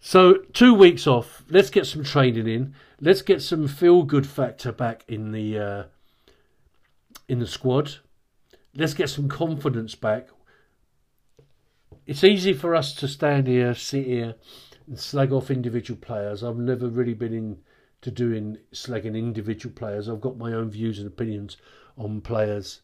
so 0.00 0.34
two 0.52 0.74
weeks 0.74 1.06
off. 1.06 1.44
Let's 1.48 1.70
get 1.70 1.86
some 1.86 2.04
training 2.04 2.48
in. 2.48 2.74
Let's 3.04 3.22
get 3.22 3.42
some 3.42 3.66
feel 3.66 4.04
good 4.04 4.28
factor 4.28 4.70
back 4.70 5.04
in 5.08 5.32
the 5.32 5.58
uh, 5.58 5.84
in 7.28 7.40
the 7.40 7.48
squad. 7.48 7.96
Let's 8.76 8.94
get 8.94 9.10
some 9.10 9.28
confidence 9.28 9.96
back. 9.96 10.28
It's 12.06 12.22
easy 12.22 12.52
for 12.52 12.76
us 12.76 12.94
to 12.94 13.08
stand 13.08 13.48
here, 13.48 13.74
sit 13.74 14.06
here, 14.06 14.36
and 14.86 15.00
slag 15.00 15.32
off 15.32 15.50
individual 15.50 15.98
players. 16.00 16.44
I've 16.44 16.56
never 16.56 16.86
really 16.86 17.14
been 17.14 17.34
into 17.34 18.12
doing 18.12 18.58
slagging 18.72 19.18
individual 19.18 19.74
players. 19.74 20.08
I've 20.08 20.20
got 20.20 20.38
my 20.38 20.52
own 20.52 20.70
views 20.70 21.00
and 21.00 21.08
opinions 21.08 21.56
on 21.98 22.20
players 22.20 22.82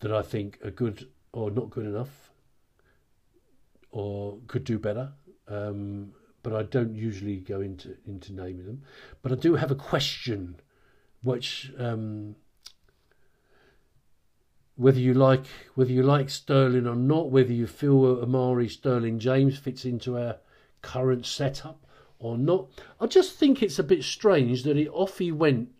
that 0.00 0.12
I 0.12 0.20
think 0.20 0.58
are 0.62 0.70
good 0.70 1.08
or 1.32 1.50
not 1.50 1.70
good 1.70 1.86
enough, 1.86 2.30
or 3.90 4.38
could 4.48 4.64
do 4.64 4.78
better. 4.78 5.12
Um, 5.48 6.12
but 6.42 6.54
I 6.54 6.62
don't 6.62 6.94
usually 6.94 7.36
go 7.36 7.60
into 7.60 7.96
into 8.06 8.32
naming 8.32 8.66
them. 8.66 8.82
But 9.22 9.32
I 9.32 9.34
do 9.34 9.54
have 9.54 9.70
a 9.70 9.76
question, 9.76 10.56
which 11.22 11.72
um, 11.78 12.36
whether 14.76 15.00
you 15.00 15.14
like 15.14 15.46
whether 15.74 15.92
you 15.92 16.02
like 16.02 16.30
Sterling 16.30 16.86
or 16.86 16.96
not, 16.96 17.30
whether 17.30 17.52
you 17.52 17.66
feel 17.66 18.22
Amari 18.22 18.68
Sterling 18.68 19.18
James 19.18 19.58
fits 19.58 19.84
into 19.84 20.18
our 20.18 20.36
current 20.82 21.26
setup 21.26 21.84
or 22.18 22.38
not. 22.38 22.68
I 23.00 23.06
just 23.06 23.36
think 23.36 23.62
it's 23.62 23.78
a 23.78 23.84
bit 23.84 24.04
strange 24.04 24.62
that 24.64 24.76
he 24.76 24.88
off 24.88 25.18
he 25.18 25.32
went 25.32 25.70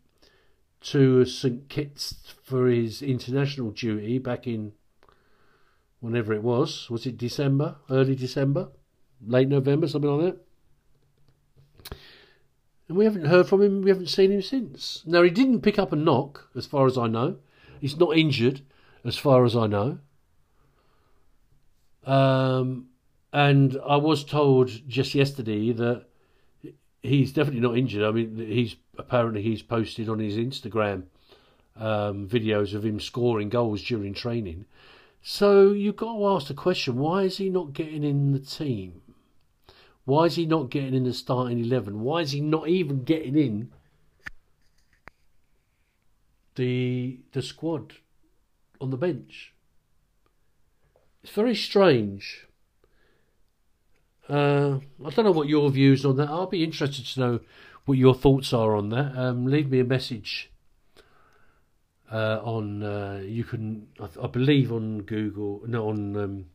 to 0.82 1.24
St 1.24 1.68
Kitts 1.68 2.34
for 2.42 2.66
his 2.66 3.02
international 3.02 3.70
duty 3.70 4.18
back 4.18 4.46
in 4.46 4.72
whenever 6.00 6.32
it 6.32 6.42
was. 6.42 6.88
Was 6.90 7.06
it 7.06 7.18
December, 7.18 7.76
early 7.90 8.14
December, 8.14 8.68
late 9.24 9.48
November, 9.48 9.86
something 9.86 10.10
like 10.10 10.34
that? 10.34 10.46
And 12.90 12.98
we 12.98 13.04
haven't 13.04 13.26
heard 13.26 13.46
from 13.46 13.62
him, 13.62 13.82
we 13.82 13.90
haven't 13.90 14.08
seen 14.08 14.32
him 14.32 14.42
since. 14.42 15.04
Now, 15.06 15.22
he 15.22 15.30
didn't 15.30 15.60
pick 15.60 15.78
up 15.78 15.92
a 15.92 15.96
knock, 15.96 16.50
as 16.56 16.66
far 16.66 16.88
as 16.88 16.98
I 16.98 17.06
know. 17.06 17.36
He's 17.80 17.96
not 17.96 18.16
injured, 18.16 18.62
as 19.04 19.16
far 19.16 19.44
as 19.44 19.54
I 19.54 19.68
know. 19.68 20.00
Um, 22.04 22.88
and 23.32 23.78
I 23.86 23.94
was 23.94 24.24
told 24.24 24.72
just 24.88 25.14
yesterday 25.14 25.70
that 25.70 26.06
he's 27.00 27.32
definitely 27.32 27.60
not 27.60 27.78
injured. 27.78 28.02
I 28.02 28.10
mean, 28.10 28.36
he's 28.36 28.74
apparently 28.98 29.42
he's 29.42 29.62
posted 29.62 30.08
on 30.08 30.18
his 30.18 30.36
Instagram 30.36 31.04
um, 31.76 32.26
videos 32.26 32.74
of 32.74 32.84
him 32.84 32.98
scoring 32.98 33.50
goals 33.50 33.84
during 33.84 34.14
training. 34.14 34.64
So 35.22 35.70
you've 35.70 35.94
got 35.94 36.16
to 36.16 36.26
ask 36.26 36.48
the 36.48 36.54
question: 36.54 36.98
Why 36.98 37.22
is 37.22 37.36
he 37.36 37.50
not 37.50 37.72
getting 37.72 38.02
in 38.02 38.32
the 38.32 38.40
team? 38.40 39.00
Why 40.04 40.24
is 40.24 40.36
he 40.36 40.46
not 40.46 40.70
getting 40.70 40.94
in 40.94 41.04
the 41.04 41.12
starting 41.12 41.58
11? 41.58 42.00
Why 42.00 42.20
is 42.20 42.32
he 42.32 42.40
not 42.40 42.68
even 42.68 43.04
getting 43.04 43.36
in 43.36 43.70
the 46.56 47.18
the 47.32 47.42
squad 47.42 47.94
on 48.80 48.90
the 48.90 48.96
bench? 48.96 49.52
It's 51.22 51.32
very 51.32 51.54
strange. 51.54 52.46
Uh, 54.28 54.78
I 55.04 55.10
don't 55.10 55.24
know 55.24 55.32
what 55.32 55.48
your 55.48 55.70
views 55.70 56.04
on 56.04 56.16
that. 56.16 56.28
I'll 56.28 56.46
be 56.46 56.64
interested 56.64 57.04
to 57.06 57.20
know 57.20 57.40
what 57.84 57.98
your 57.98 58.14
thoughts 58.14 58.52
are 58.52 58.76
on 58.76 58.90
that. 58.90 59.16
Um, 59.16 59.46
leave 59.46 59.70
me 59.70 59.80
a 59.80 59.84
message 59.84 60.50
uh, 62.10 62.40
on 62.42 62.82
uh, 62.82 63.22
you 63.24 63.44
can 63.44 63.88
I, 64.00 64.08
I, 64.22 64.26
believe 64.26 64.72
on 64.72 65.02
Google 65.02 65.62
no 65.66 65.88
on 65.88 66.16
um, 66.16 66.46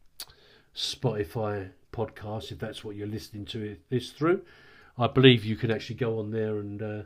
Spotify 0.75 1.71
podcast, 1.95 2.51
if 2.51 2.59
that's 2.59 2.83
what 2.83 2.95
you're 2.95 3.07
listening 3.07 3.45
to 3.45 3.77
this 3.89 4.11
through. 4.11 4.41
I 4.97 5.07
believe 5.07 5.43
you 5.43 5.55
can 5.55 5.71
actually 5.71 5.97
go 5.97 6.19
on 6.19 6.31
there 6.31 6.57
and 6.57 6.81
uh, 6.81 7.03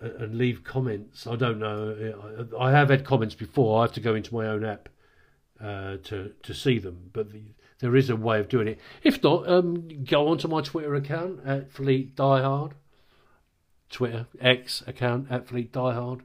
and 0.00 0.36
leave 0.36 0.64
comments. 0.64 1.26
I 1.26 1.36
don't 1.36 1.58
know. 1.58 2.48
I 2.58 2.70
have 2.70 2.90
had 2.90 3.04
comments 3.04 3.34
before. 3.34 3.78
I 3.78 3.82
have 3.82 3.92
to 3.94 4.00
go 4.00 4.14
into 4.14 4.34
my 4.34 4.46
own 4.46 4.64
app 4.64 4.88
uh, 5.60 5.96
to 6.04 6.32
to 6.42 6.54
see 6.54 6.78
them, 6.78 7.10
but 7.12 7.32
the, 7.32 7.42
there 7.80 7.96
is 7.96 8.10
a 8.10 8.16
way 8.16 8.40
of 8.40 8.48
doing 8.48 8.68
it. 8.68 8.80
If 9.02 9.22
not, 9.22 9.48
um, 9.48 10.04
go 10.04 10.28
onto 10.28 10.48
my 10.48 10.60
Twitter 10.60 10.94
account 10.94 11.40
at 11.44 11.70
Fleet 11.70 12.16
Diehard, 12.16 12.72
Twitter 13.90 14.26
X 14.40 14.82
account 14.86 15.28
at 15.30 15.46
Fleet 15.46 15.72
Diehard, 15.72 16.22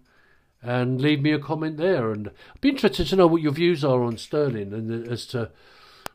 and 0.62 1.02
leave 1.02 1.22
me 1.22 1.32
a 1.32 1.40
comment 1.40 1.78
there. 1.78 2.12
And 2.12 2.30
I'd 2.30 2.62
be 2.62 2.70
interested 2.70 3.08
to 3.08 3.16
know 3.16 3.28
what 3.28 3.42
your 3.42 3.52
views 3.52 3.84
are 3.84 4.04
on 4.04 4.18
Sterling 4.18 4.74
and 4.74 5.08
as 5.08 5.26
to 5.28 5.52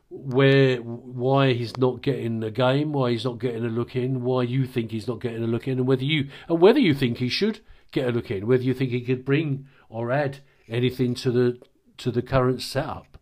where 0.09 0.77
why 0.77 1.53
he's 1.53 1.77
not 1.77 2.01
getting 2.01 2.43
a 2.43 2.51
game, 2.51 2.93
why 2.93 3.11
he's 3.11 3.25
not 3.25 3.39
getting 3.39 3.63
a 3.63 3.69
look 3.69 3.95
in, 3.95 4.23
why 4.23 4.41
you 4.43 4.65
think 4.65 4.91
he's 4.91 5.07
not 5.07 5.21
getting 5.21 5.43
a 5.43 5.47
look 5.47 5.67
in, 5.67 5.77
and 5.77 5.87
whether 5.87 6.03
you 6.03 6.29
and 6.47 6.59
whether 6.59 6.79
you 6.79 6.93
think 6.93 7.17
he 7.17 7.29
should 7.29 7.59
get 7.91 8.07
a 8.07 8.11
look 8.11 8.31
in, 8.31 8.47
whether 8.47 8.63
you 8.63 8.73
think 8.73 8.91
he 8.91 9.01
could 9.01 9.23
bring 9.23 9.67
or 9.89 10.11
add 10.11 10.39
anything 10.67 11.13
to 11.15 11.31
the 11.31 11.59
to 11.97 12.11
the 12.11 12.21
current 12.21 12.61
setup. 12.61 13.17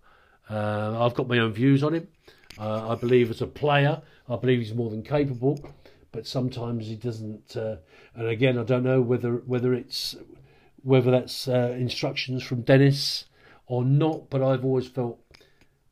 Uh, 0.50 1.06
I've 1.06 1.14
got 1.14 1.28
my 1.28 1.40
own 1.40 1.52
views 1.52 1.84
on 1.84 1.94
him. 1.94 2.08
Uh, 2.58 2.90
I 2.90 2.96
believe 2.96 3.30
as 3.30 3.42
a 3.42 3.48
player, 3.48 4.02
I 4.30 4.36
believe 4.38 4.60
he's 4.60 4.74
more 4.74 4.90
than 4.90 5.04
capable, 5.04 5.60
but 6.12 6.26
sometimes 6.26 6.88
he 6.88 6.96
doesn't. 6.96 7.56
Uh, 7.56 7.78
and 8.16 8.28
again, 8.28 8.58
I 8.58 8.64
don't 8.64 8.84
know 8.84 9.02
whether 9.02 9.36
whether 9.46 9.74
it's 9.74 10.16
whether 10.84 11.12
that's 11.12 11.48
uh, 11.48 11.76
instructions 11.78 12.44
from 12.44 12.62
Dennis 12.62 13.26
or 13.66 13.84
not. 13.84 14.30
But 14.30 14.42
I've 14.42 14.64
always 14.64 14.88
felt 14.88 15.20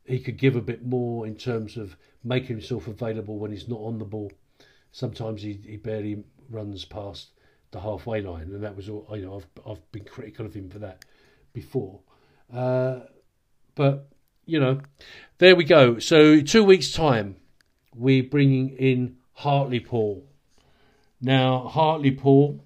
he 0.05 0.19
could 0.19 0.37
give 0.37 0.55
a 0.55 0.61
bit 0.61 0.85
more 0.85 1.25
in 1.25 1.35
terms 1.35 1.77
of 1.77 1.97
making 2.23 2.57
himself 2.57 2.87
available 2.87 3.37
when 3.37 3.51
he's 3.51 3.67
not 3.67 3.79
on 3.79 3.97
the 3.97 4.05
ball. 4.05 4.31
Sometimes 4.91 5.41
he, 5.41 5.59
he 5.65 5.77
barely 5.77 6.23
runs 6.49 6.85
past 6.85 7.31
the 7.71 7.79
halfway 7.79 8.21
line, 8.21 8.43
and 8.43 8.63
that 8.63 8.75
was 8.75 8.87
all. 8.87 9.07
You 9.11 9.25
know, 9.25 9.35
I've 9.35 9.47
I've 9.71 9.91
been 9.91 10.05
critical 10.05 10.45
of 10.45 10.53
him 10.53 10.69
for 10.69 10.79
that 10.79 11.03
before, 11.53 11.99
uh, 12.53 13.01
but 13.73 14.07
you 14.45 14.59
know, 14.59 14.79
there 15.39 15.55
we 15.55 15.63
go. 15.63 15.99
So 15.99 16.39
two 16.39 16.63
weeks 16.63 16.91
time, 16.91 17.35
we're 17.95 18.23
bringing 18.23 18.69
in 18.69 19.17
Hartlepool. 19.33 20.23
Now 21.19 21.67
Hartlepool 21.67 22.63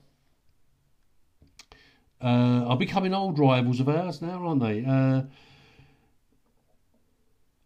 uh, 2.21 2.25
are 2.67 2.78
becoming 2.78 3.13
old 3.13 3.39
rivals 3.39 3.80
of 3.80 3.88
ours 3.89 4.21
now, 4.21 4.45
aren't 4.45 4.62
they? 4.62 4.84
Uh, 4.86 5.23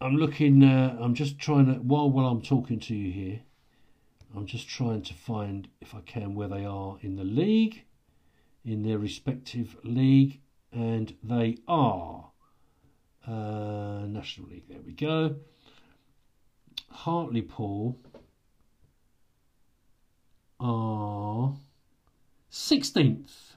I'm 0.03 0.17
looking. 0.17 0.61
Uh, 0.61 0.97
I'm 0.99 1.13
just 1.13 1.39
trying 1.39 1.67
to 1.67 1.75
while 1.75 2.09
while 2.09 2.25
I'm 2.25 2.41
talking 2.41 2.77
to 2.81 2.93
you 2.93 3.09
here. 3.09 3.39
I'm 4.35 4.45
just 4.45 4.67
trying 4.67 5.01
to 5.03 5.13
find 5.13 5.69
if 5.79 5.95
I 5.95 6.01
can 6.01 6.35
where 6.35 6.49
they 6.49 6.65
are 6.65 6.97
in 6.99 7.15
the 7.15 7.23
league, 7.23 7.85
in 8.65 8.83
their 8.83 8.97
respective 8.97 9.77
league, 9.81 10.41
and 10.73 11.15
they 11.23 11.59
are 11.69 12.31
uh, 13.25 14.01
National 14.05 14.49
League. 14.49 14.67
There 14.67 14.81
we 14.85 14.91
go. 14.91 15.37
Hartlepool 16.89 17.97
are 20.59 21.53
16th. 22.51 23.53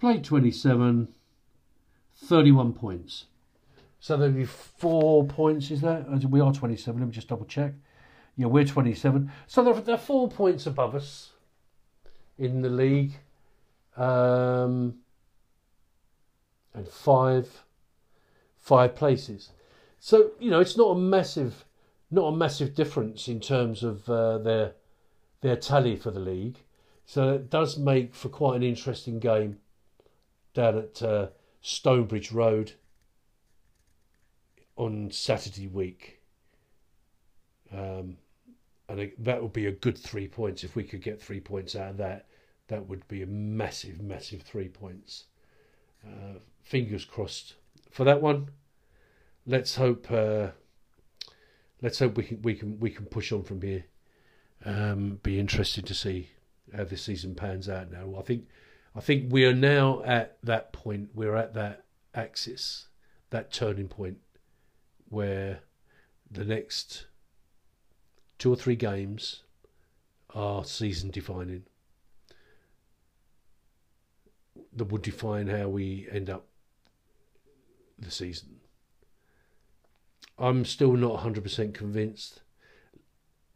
Played 0.00 0.24
27, 0.24 1.08
31 2.16 2.72
points. 2.72 3.26
So 4.02 4.16
there'll 4.16 4.34
be 4.34 4.46
four 4.46 5.24
points, 5.24 5.70
is 5.70 5.80
that? 5.82 6.08
We 6.28 6.40
are 6.40 6.52
27, 6.52 7.00
let 7.00 7.06
me 7.06 7.12
just 7.12 7.28
double 7.28 7.44
check. 7.44 7.72
Yeah, 8.36 8.46
we're 8.46 8.64
27. 8.64 9.30
So 9.46 9.62
they're, 9.62 9.80
they're 9.80 9.96
four 9.96 10.28
points 10.28 10.66
above 10.66 10.96
us 10.96 11.30
in 12.36 12.62
the 12.62 12.68
league. 12.68 13.12
Um, 13.96 14.96
and 16.74 16.88
five, 16.88 17.62
five 18.58 18.96
places. 18.96 19.50
So, 20.00 20.32
you 20.40 20.50
know, 20.50 20.58
it's 20.58 20.76
not 20.76 20.96
a 20.96 20.98
massive, 20.98 21.64
not 22.10 22.24
a 22.24 22.36
massive 22.36 22.74
difference 22.74 23.28
in 23.28 23.38
terms 23.38 23.84
of 23.84 24.10
uh, 24.10 24.38
their, 24.38 24.72
their 25.42 25.54
tally 25.54 25.94
for 25.94 26.10
the 26.10 26.18
league. 26.18 26.58
So 27.06 27.34
it 27.34 27.50
does 27.50 27.78
make 27.78 28.16
for 28.16 28.30
quite 28.30 28.56
an 28.56 28.64
interesting 28.64 29.20
game 29.20 29.58
down 30.54 30.76
at 30.76 31.00
uh, 31.04 31.28
Stonebridge 31.60 32.32
Road 32.32 32.72
on 34.76 35.10
Saturday 35.10 35.68
week. 35.68 36.20
Um, 37.72 38.16
and 38.88 39.12
that 39.18 39.42
would 39.42 39.52
be 39.52 39.66
a 39.66 39.72
good 39.72 39.96
three 39.96 40.28
points 40.28 40.64
if 40.64 40.76
we 40.76 40.84
could 40.84 41.02
get 41.02 41.20
three 41.20 41.40
points 41.40 41.74
out 41.74 41.90
of 41.90 41.96
that. 41.98 42.26
That 42.68 42.86
would 42.88 43.06
be 43.08 43.22
a 43.22 43.26
massive, 43.26 44.00
massive 44.00 44.42
three 44.42 44.68
points. 44.68 45.24
Uh, 46.06 46.38
fingers 46.62 47.04
crossed 47.04 47.54
for 47.90 48.04
that 48.04 48.20
one. 48.20 48.48
Let's 49.46 49.76
hope. 49.76 50.10
Uh, 50.10 50.48
let's 51.80 51.98
hope 51.98 52.16
we 52.16 52.24
can 52.24 52.42
we 52.42 52.54
can 52.54 52.78
we 52.78 52.90
can 52.90 53.06
push 53.06 53.32
on 53.32 53.42
from 53.42 53.62
here. 53.62 53.84
Um, 54.64 55.18
be 55.22 55.40
interested 55.40 55.86
to 55.86 55.94
see 55.94 56.30
how 56.74 56.84
this 56.84 57.02
season 57.02 57.34
pans 57.34 57.68
out. 57.68 57.90
Now, 57.90 58.14
I 58.18 58.22
think 58.22 58.46
I 58.94 59.00
think 59.00 59.32
we 59.32 59.44
are 59.44 59.54
now 59.54 60.02
at 60.04 60.38
that 60.42 60.72
point. 60.72 61.10
We're 61.14 61.36
at 61.36 61.54
that 61.54 61.84
axis, 62.14 62.88
that 63.30 63.52
turning 63.52 63.88
point, 63.88 64.18
where 65.12 65.60
the 66.30 66.44
next 66.44 67.04
two 68.38 68.50
or 68.50 68.56
three 68.56 68.76
games 68.76 69.42
are 70.34 70.64
season 70.64 71.10
defining. 71.10 71.64
That 74.74 74.86
would 74.86 75.02
define 75.02 75.48
how 75.48 75.68
we 75.68 76.08
end 76.10 76.30
up 76.30 76.46
the 77.98 78.10
season. 78.10 78.60
I'm 80.38 80.64
still 80.64 80.94
not 80.94 81.20
100% 81.20 81.74
convinced. 81.74 82.40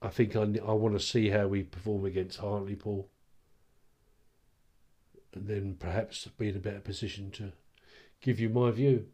I 0.03 0.09
think 0.09 0.37
I, 0.37 0.42
I 0.42 0.73
want 0.73 0.95
to 0.95 1.05
see 1.05 1.31
how 1.31 1.47
we 1.47 1.62
perform 1.62 2.05
against 2.05 2.38
Hartlepool 2.38 3.09
and 5.33 5.49
then 5.49 5.77
perhaps 5.79 6.27
be 6.37 6.51
in 6.51 6.57
a 6.57 6.61
better 6.61 6.81
position 6.81 7.31
to 7.31 7.53
give 8.21 8.38
you 8.38 8.51
my 8.51 8.71
view. 8.73 9.07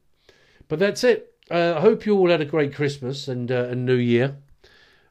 But 0.66 0.80
that's 0.80 1.04
it. 1.04 1.31
Uh, 1.52 1.74
I 1.76 1.80
hope 1.82 2.06
you 2.06 2.16
all 2.16 2.30
had 2.30 2.40
a 2.40 2.46
great 2.46 2.74
Christmas 2.74 3.28
and 3.28 3.52
uh, 3.52 3.64
and 3.64 3.84
New 3.84 3.96
Year. 3.96 4.36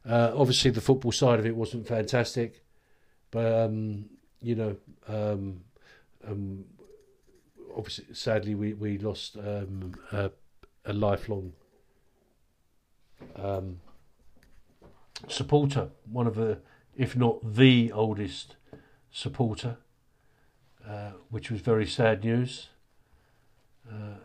Uh, 0.03 0.31
obviously, 0.35 0.71
the 0.71 0.81
football 0.81 1.11
side 1.11 1.37
of 1.37 1.45
it 1.45 1.55
wasn't 1.55 1.87
fantastic, 1.87 2.63
but 3.29 3.45
um, 3.45 4.05
you 4.41 4.55
know, 4.55 4.75
um, 5.07 5.61
um, 6.27 6.65
obviously, 7.77 8.05
sadly, 8.15 8.55
we 8.55 8.73
we 8.73 8.97
lost 8.97 9.37
um, 9.37 9.93
a, 10.11 10.31
a, 10.85 10.93
lifelong 10.93 11.53
um, 13.35 13.79
supporter, 15.27 15.89
one 16.11 16.25
of 16.25 16.33
the, 16.33 16.57
if 16.97 17.15
not 17.15 17.37
the 17.53 17.91
oldest 17.91 18.55
supporter, 19.11 19.77
uh, 20.89 21.11
which 21.29 21.51
was 21.51 21.61
very 21.61 21.85
sad 21.85 22.23
news. 22.23 22.69
Uh, 23.87 24.21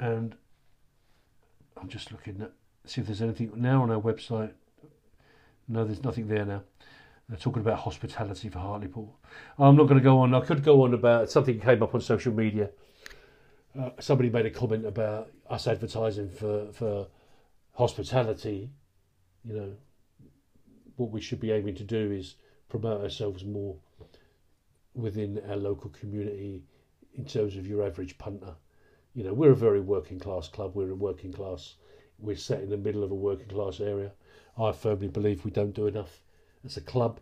and 0.00 0.34
I'm 1.76 1.88
just 1.88 2.10
looking 2.10 2.40
at 2.42 2.52
see 2.86 3.02
if 3.02 3.06
there's 3.06 3.22
anything 3.22 3.52
now 3.54 3.82
on 3.82 3.90
our 3.90 4.00
website. 4.00 4.52
No, 5.68 5.84
there's 5.84 6.02
nothing 6.02 6.26
there 6.26 6.44
now. 6.44 6.62
They're 7.28 7.38
talking 7.38 7.62
about 7.62 7.78
hospitality 7.78 8.48
for 8.48 8.58
Hartlepool. 8.58 9.16
I'm 9.56 9.76
not 9.76 9.84
going 9.84 9.98
to 9.98 10.04
go 10.04 10.18
on. 10.18 10.34
I 10.34 10.40
could 10.40 10.64
go 10.64 10.82
on 10.82 10.94
about 10.94 11.30
something 11.30 11.60
came 11.60 11.82
up 11.82 11.94
on 11.94 12.00
social 12.00 12.32
media. 12.32 12.70
Uh, 13.78 13.90
somebody 14.00 14.30
made 14.30 14.46
a 14.46 14.50
comment 14.50 14.84
about 14.84 15.30
us 15.48 15.68
advertising 15.68 16.30
for 16.30 16.72
for 16.72 17.06
hospitality. 17.74 18.70
You 19.44 19.54
know, 19.54 19.72
what 20.96 21.10
we 21.10 21.20
should 21.20 21.40
be 21.40 21.52
aiming 21.52 21.76
to 21.76 21.84
do 21.84 22.10
is 22.10 22.34
promote 22.68 23.02
ourselves 23.02 23.44
more 23.44 23.76
within 24.94 25.40
our 25.48 25.56
local 25.56 25.90
community 25.90 26.64
in 27.14 27.24
terms 27.24 27.56
of 27.56 27.66
your 27.66 27.86
average 27.86 28.18
punter. 28.18 28.54
You 29.14 29.24
know, 29.24 29.34
we're 29.34 29.52
a 29.52 29.56
very 29.56 29.80
working 29.80 30.18
class 30.18 30.48
club. 30.48 30.72
We're 30.74 30.90
a 30.90 30.94
working 30.94 31.32
class 31.32 31.74
we're 32.22 32.36
set 32.36 32.60
in 32.60 32.70
the 32.70 32.76
middle 32.76 33.02
of 33.02 33.10
a 33.10 33.14
working 33.14 33.48
class 33.48 33.80
area. 33.80 34.12
I 34.58 34.72
firmly 34.72 35.08
believe 35.08 35.44
we 35.44 35.50
don't 35.50 35.74
do 35.74 35.86
enough 35.86 36.20
as 36.64 36.76
a 36.76 36.80
club 36.80 37.20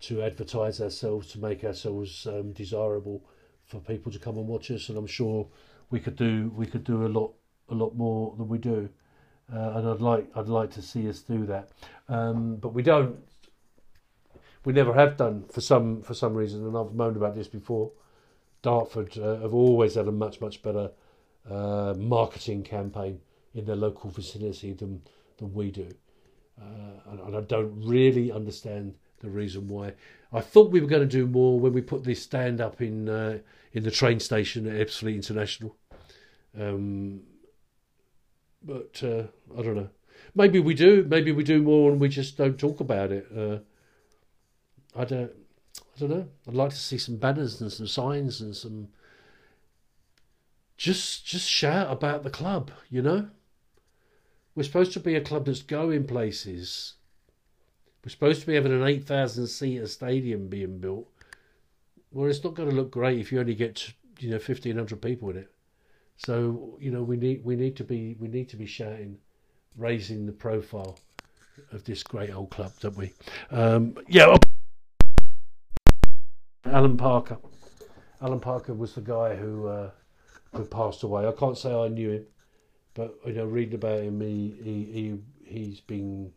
to 0.00 0.22
advertise 0.22 0.80
ourselves, 0.80 1.32
to 1.32 1.40
make 1.40 1.64
ourselves 1.64 2.26
um, 2.26 2.52
desirable 2.52 3.24
for 3.64 3.80
people 3.80 4.12
to 4.12 4.18
come 4.18 4.36
and 4.36 4.46
watch 4.46 4.70
us. 4.70 4.88
And 4.88 4.98
I'm 4.98 5.06
sure 5.06 5.48
we 5.90 6.00
could 6.00 6.16
do 6.16 6.52
we 6.54 6.66
could 6.66 6.84
do 6.84 7.06
a 7.06 7.08
lot 7.08 7.32
a 7.68 7.74
lot 7.74 7.94
more 7.94 8.34
than 8.36 8.48
we 8.48 8.58
do. 8.58 8.88
Uh, 9.52 9.72
and 9.76 9.88
I'd 9.88 10.00
like 10.00 10.28
I'd 10.34 10.48
like 10.48 10.70
to 10.72 10.82
see 10.82 11.08
us 11.08 11.20
do 11.20 11.46
that, 11.46 11.70
um, 12.08 12.56
but 12.56 12.70
we 12.70 12.82
don't. 12.82 13.16
We 14.64 14.72
never 14.72 14.92
have 14.92 15.16
done 15.16 15.44
for 15.48 15.60
some 15.60 16.02
for 16.02 16.14
some 16.14 16.34
reason, 16.34 16.66
and 16.66 16.76
I've 16.76 16.92
moaned 16.92 17.16
about 17.16 17.36
this 17.36 17.48
before. 17.48 17.92
Dartford 18.62 19.16
uh, 19.16 19.36
have 19.36 19.54
always 19.54 19.94
had 19.94 20.08
a 20.08 20.12
much 20.12 20.40
much 20.40 20.62
better 20.62 20.90
uh, 21.50 21.94
marketing 21.96 22.62
campaign 22.62 23.20
in 23.54 23.64
their 23.64 23.76
local 23.76 24.10
vicinity 24.10 24.72
than 24.72 25.02
than 25.38 25.52
we 25.52 25.70
do. 25.70 25.88
Uh, 26.60 27.10
and, 27.10 27.20
and, 27.20 27.36
I 27.36 27.40
don't 27.42 27.82
really 27.84 28.32
understand 28.32 28.94
the 29.20 29.28
reason 29.28 29.68
why. 29.68 29.92
I 30.32 30.40
thought 30.40 30.70
we 30.70 30.80
were 30.80 30.86
going 30.86 31.06
to 31.06 31.18
do 31.18 31.26
more 31.26 31.60
when 31.60 31.74
we 31.74 31.82
put 31.82 32.02
this 32.02 32.22
stand 32.22 32.62
up 32.62 32.80
in 32.80 33.08
uh, 33.08 33.38
in 33.72 33.82
the 33.82 33.90
train 33.90 34.20
station 34.20 34.66
at 34.66 34.86
Ebbsfleet 34.86 35.14
International. 35.14 35.76
Um, 36.58 37.20
but 38.62 39.02
uh, 39.02 39.24
I 39.58 39.62
don't 39.62 39.76
know. 39.76 39.90
Maybe 40.34 40.60
we 40.60 40.74
do. 40.74 41.04
Maybe 41.08 41.32
we 41.32 41.44
do 41.44 41.62
more, 41.62 41.90
and 41.90 42.00
we 42.00 42.08
just 42.08 42.36
don't 42.36 42.58
talk 42.58 42.80
about 42.80 43.12
it. 43.12 43.26
Uh, 43.36 43.58
I 44.98 45.04
don't. 45.04 45.32
I 45.78 46.00
don't 46.00 46.10
know. 46.10 46.28
I'd 46.48 46.54
like 46.54 46.70
to 46.70 46.76
see 46.76 46.98
some 46.98 47.16
banners 47.16 47.60
and 47.60 47.72
some 47.72 47.86
signs 47.86 48.40
and 48.40 48.56
some. 48.56 48.88
Just, 50.76 51.26
just 51.26 51.48
shout 51.48 51.90
about 51.90 52.22
the 52.22 52.30
club, 52.30 52.70
you 52.90 53.02
know. 53.02 53.28
We're 54.54 54.62
supposed 54.62 54.92
to 54.92 55.00
be 55.00 55.14
a 55.14 55.20
club 55.20 55.46
that's 55.46 55.62
going 55.62 56.06
places. 56.06 56.94
We're 58.04 58.10
supposed 58.10 58.40
to 58.42 58.46
be 58.46 58.54
having 58.54 58.72
an 58.72 58.86
8,000 58.86 59.46
seater 59.46 59.86
stadium 59.86 60.48
being 60.48 60.78
built. 60.78 61.08
Well, 62.12 62.30
it's 62.30 62.44
not 62.44 62.54
going 62.54 62.70
to 62.70 62.74
look 62.74 62.90
great 62.90 63.18
if 63.18 63.32
you 63.32 63.40
only 63.40 63.54
get 63.54 63.92
you 64.20 64.30
know 64.30 64.36
1,500 64.36 65.00
people 65.02 65.30
in 65.30 65.36
it. 65.36 65.50
So 66.16 66.78
you 66.80 66.90
know 66.90 67.02
we 67.02 67.16
need 67.16 67.44
we 67.44 67.56
need 67.56 67.76
to 67.76 67.84
be 67.84 68.16
we 68.18 68.28
need 68.28 68.48
to 68.50 68.56
be 68.56 68.66
shouting, 68.66 69.18
raising 69.76 70.24
the 70.24 70.32
profile 70.32 70.98
of 71.72 71.84
this 71.84 72.02
great 72.02 72.34
old 72.34 72.50
club, 72.50 72.72
don't 72.80 72.96
we? 72.96 73.12
Um, 73.50 73.96
yeah. 74.08 74.34
Alan 76.64 76.96
Parker. 76.96 77.38
Alan 78.22 78.40
Parker 78.40 78.72
was 78.72 78.94
the 78.94 79.02
guy 79.02 79.36
who 79.36 79.66
uh, 79.66 79.90
passed 80.64 81.02
away. 81.02 81.26
I 81.26 81.32
can't 81.32 81.58
say 81.58 81.74
I 81.74 81.88
knew 81.88 82.10
him. 82.10 82.26
But 82.94 83.18
you 83.26 83.34
know, 83.34 83.44
reading 83.44 83.74
about 83.74 84.00
him, 84.00 84.20
he 84.20 84.54
he, 84.62 84.84
he 84.92 85.18
he's 85.44 85.80
been 85.80 86.32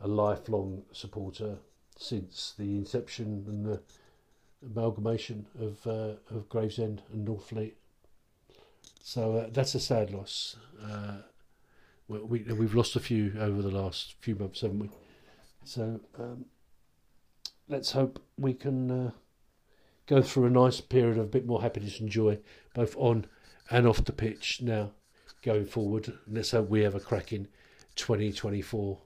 a 0.00 0.08
lifelong 0.08 0.84
supporter 0.92 1.58
since 1.96 2.54
the 2.56 2.76
inception 2.76 3.44
and 3.48 3.66
the 3.66 3.80
amalgamation 4.64 5.46
of 5.60 5.86
uh, 5.86 6.14
of 6.30 6.48
Gravesend 6.48 7.02
and 7.12 7.26
Northfleet. 7.26 7.74
So 9.02 9.36
uh, 9.36 9.48
that's 9.50 9.74
a 9.74 9.80
sad 9.80 10.12
loss. 10.12 10.56
Uh, 10.82 11.18
we, 12.08 12.42
we 12.42 12.64
have 12.64 12.74
lost 12.74 12.96
a 12.96 13.00
few 13.00 13.34
over 13.38 13.60
the 13.60 13.70
last 13.70 14.14
few 14.20 14.34
months, 14.34 14.60
haven't 14.62 14.78
we? 14.78 14.90
So 15.64 16.00
um, 16.18 16.46
let's 17.68 17.92
hope 17.92 18.22
we 18.38 18.54
can 18.54 18.90
uh, 18.90 19.10
go 20.08 20.22
through 20.22 20.46
a 20.46 20.50
nice 20.50 20.80
period 20.80 21.18
of 21.18 21.24
a 21.24 21.28
bit 21.28 21.46
more 21.46 21.62
happiness 21.62 22.00
and 22.00 22.08
joy, 22.08 22.38
both 22.74 22.96
on 22.96 23.26
and 23.70 23.86
off 23.86 24.04
the 24.04 24.12
pitch 24.12 24.60
now 24.62 24.90
going 25.42 25.66
forward. 25.66 26.12
Let's 26.26 26.50
hope 26.50 26.68
we 26.68 26.80
have 26.80 26.94
a 26.94 27.00
cracking 27.00 27.46
2024 27.94 28.98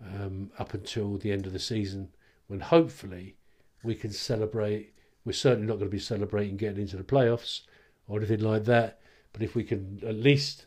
um, 0.00 0.50
up 0.58 0.74
until 0.74 1.18
the 1.18 1.32
end 1.32 1.46
of 1.46 1.52
the 1.52 1.58
season 1.58 2.08
when 2.46 2.60
hopefully 2.60 3.36
we 3.82 3.96
can 3.96 4.12
celebrate. 4.12 4.94
We're 5.24 5.32
certainly 5.32 5.66
not 5.66 5.74
going 5.74 5.90
to 5.90 5.96
be 5.96 5.98
celebrating 5.98 6.56
getting 6.56 6.82
into 6.82 6.96
the 6.96 7.02
playoffs 7.02 7.62
or 8.06 8.18
anything 8.18 8.40
like 8.40 8.64
that, 8.64 9.00
but 9.32 9.42
if 9.42 9.54
we 9.54 9.64
can 9.64 10.00
at 10.06 10.14
least 10.14 10.66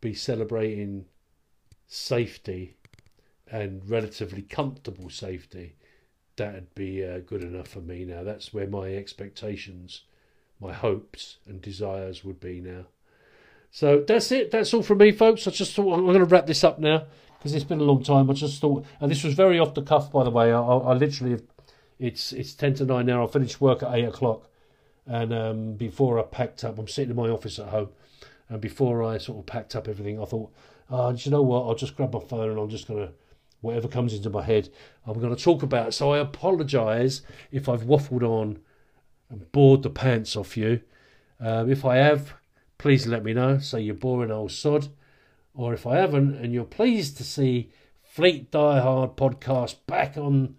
be 0.00 0.14
celebrating 0.14 1.06
safety 1.86 2.76
and 3.50 3.88
relatively 3.88 4.42
comfortable 4.42 5.08
safety, 5.08 5.76
that'd 6.42 6.74
be 6.74 7.04
uh, 7.04 7.20
good 7.20 7.42
enough 7.42 7.68
for 7.68 7.80
me 7.80 8.04
now. 8.04 8.24
That's 8.24 8.52
where 8.52 8.66
my 8.66 8.94
expectations, 8.94 10.02
my 10.60 10.72
hopes, 10.72 11.38
and 11.46 11.62
desires 11.62 12.24
would 12.24 12.40
be 12.40 12.60
now. 12.60 12.86
So 13.70 14.04
that's 14.06 14.30
it. 14.32 14.50
That's 14.50 14.74
all 14.74 14.82
from 14.82 14.98
me, 14.98 15.12
folks. 15.12 15.46
I 15.46 15.50
just 15.50 15.74
thought 15.74 15.94
I'm 15.94 16.04
going 16.04 16.18
to 16.18 16.24
wrap 16.24 16.46
this 16.46 16.64
up 16.64 16.78
now 16.78 17.04
because 17.38 17.54
it's 17.54 17.64
been 17.64 17.80
a 17.80 17.84
long 17.84 18.02
time. 18.02 18.28
I 18.28 18.34
just 18.34 18.60
thought, 18.60 18.84
and 19.00 19.10
this 19.10 19.24
was 19.24 19.34
very 19.34 19.58
off 19.58 19.74
the 19.74 19.82
cuff, 19.82 20.12
by 20.12 20.24
the 20.24 20.30
way. 20.30 20.52
I, 20.52 20.60
I 20.60 20.92
literally, 20.94 21.42
it's 21.98 22.32
it's 22.32 22.54
ten 22.54 22.74
to 22.74 22.84
nine 22.84 23.06
now. 23.06 23.24
I 23.24 23.30
finished 23.30 23.60
work 23.60 23.82
at 23.82 23.94
eight 23.94 24.04
o'clock, 24.04 24.50
and 25.06 25.32
um, 25.32 25.74
before 25.74 26.18
I 26.18 26.22
packed 26.22 26.64
up, 26.64 26.78
I'm 26.78 26.88
sitting 26.88 27.10
in 27.10 27.16
my 27.16 27.28
office 27.28 27.58
at 27.58 27.68
home, 27.68 27.90
and 28.48 28.60
before 28.60 29.02
I 29.04 29.18
sort 29.18 29.38
of 29.38 29.46
packed 29.46 29.74
up 29.76 29.88
everything, 29.88 30.20
I 30.20 30.24
thought, 30.24 30.52
oh, 30.90 31.12
do 31.12 31.18
you 31.22 31.30
know 31.30 31.42
what? 31.42 31.66
I'll 31.66 31.74
just 31.74 31.96
grab 31.96 32.12
my 32.12 32.20
phone 32.20 32.50
and 32.50 32.58
I'm 32.58 32.68
just 32.68 32.86
going 32.86 33.06
to 33.06 33.12
whatever 33.62 33.88
comes 33.88 34.12
into 34.12 34.28
my 34.28 34.42
head, 34.42 34.68
I'm 35.06 35.18
going 35.18 35.34
to 35.34 35.42
talk 35.42 35.62
about. 35.62 35.94
So 35.94 36.12
I 36.12 36.18
apologise 36.18 37.22
if 37.50 37.68
I've 37.68 37.84
waffled 37.84 38.22
on 38.22 38.58
and 39.30 39.50
bored 39.52 39.82
the 39.82 39.90
pants 39.90 40.36
off 40.36 40.56
you. 40.56 40.80
Um, 41.40 41.70
if 41.70 41.84
I 41.84 41.96
have, 41.96 42.34
please 42.76 43.06
let 43.06 43.24
me 43.24 43.32
know. 43.32 43.58
Say 43.58 43.80
you're 43.80 43.94
boring 43.94 44.30
old 44.30 44.52
sod. 44.52 44.88
Or 45.54 45.72
if 45.72 45.86
I 45.86 45.96
haven't, 45.96 46.36
and 46.36 46.52
you're 46.52 46.64
pleased 46.64 47.16
to 47.18 47.24
see 47.24 47.70
Fleet 48.02 48.50
Die 48.50 48.80
Hard 48.80 49.16
podcast 49.16 49.76
back 49.86 50.16
on 50.16 50.56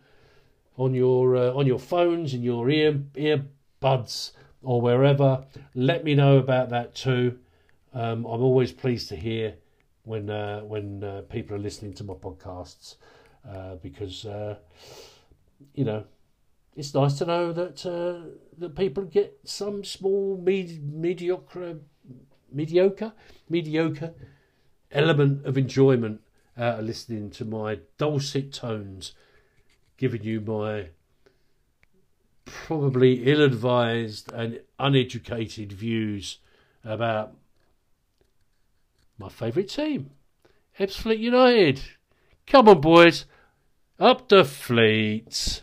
on 0.78 0.94
your 0.94 1.36
uh, 1.36 1.54
on 1.54 1.68
your 1.68 1.80
phones 1.80 2.34
and 2.34 2.44
your 2.44 2.70
ear 2.70 2.94
earbuds 3.16 4.32
or 4.62 4.82
wherever, 4.82 5.46
let 5.76 6.04
me 6.04 6.16
know 6.16 6.38
about 6.38 6.70
that 6.70 6.96
too. 6.96 7.40
Um, 7.94 8.26
I'm 8.26 8.42
always 8.42 8.72
pleased 8.72 9.10
to 9.10 9.16
hear 9.16 9.56
when 10.04 10.30
uh, 10.30 10.62
when 10.62 11.04
uh, 11.04 11.22
people 11.30 11.56
are 11.56 11.60
listening 11.60 11.94
to 11.94 12.04
my 12.04 12.14
podcasts 12.14 12.96
uh, 13.50 13.76
because 13.76 14.26
uh, 14.26 14.56
you 15.74 15.86
know 15.86 16.04
it's 16.76 16.94
nice 16.94 17.18
to 17.18 17.26
know 17.26 17.54
that 17.54 17.86
uh, 17.86 18.30
that 18.58 18.76
people 18.76 19.04
get 19.04 19.40
some 19.44 19.84
small 19.84 20.38
med- 20.38 20.84
mediocre 20.84 21.80
mediocre 22.52 23.14
mediocre 23.50 24.14
element 24.92 25.46
of 25.46 25.58
enjoyment 25.58 26.22
out 26.58 26.80
of 26.80 26.86
listening 26.86 27.32
to 27.32 27.46
my 27.46 27.80
dulcet 27.98 28.54
tones, 28.54 29.14
giving 29.98 30.24
you 30.24 30.40
my 30.40 30.88
probably 32.46 33.24
ill-advised 33.24 34.32
and 34.34 34.60
uneducated 34.78 35.72
views 35.72 36.40
about 36.84 37.34
my 39.18 39.30
favourite 39.30 39.70
team, 39.70 40.12
Ebbsfleet 40.80 41.20
United. 41.20 41.82
Come 42.48 42.68
on, 42.70 42.82
boys, 42.82 43.26
up 44.00 44.28
the 44.30 44.44
fleets. 44.44 45.62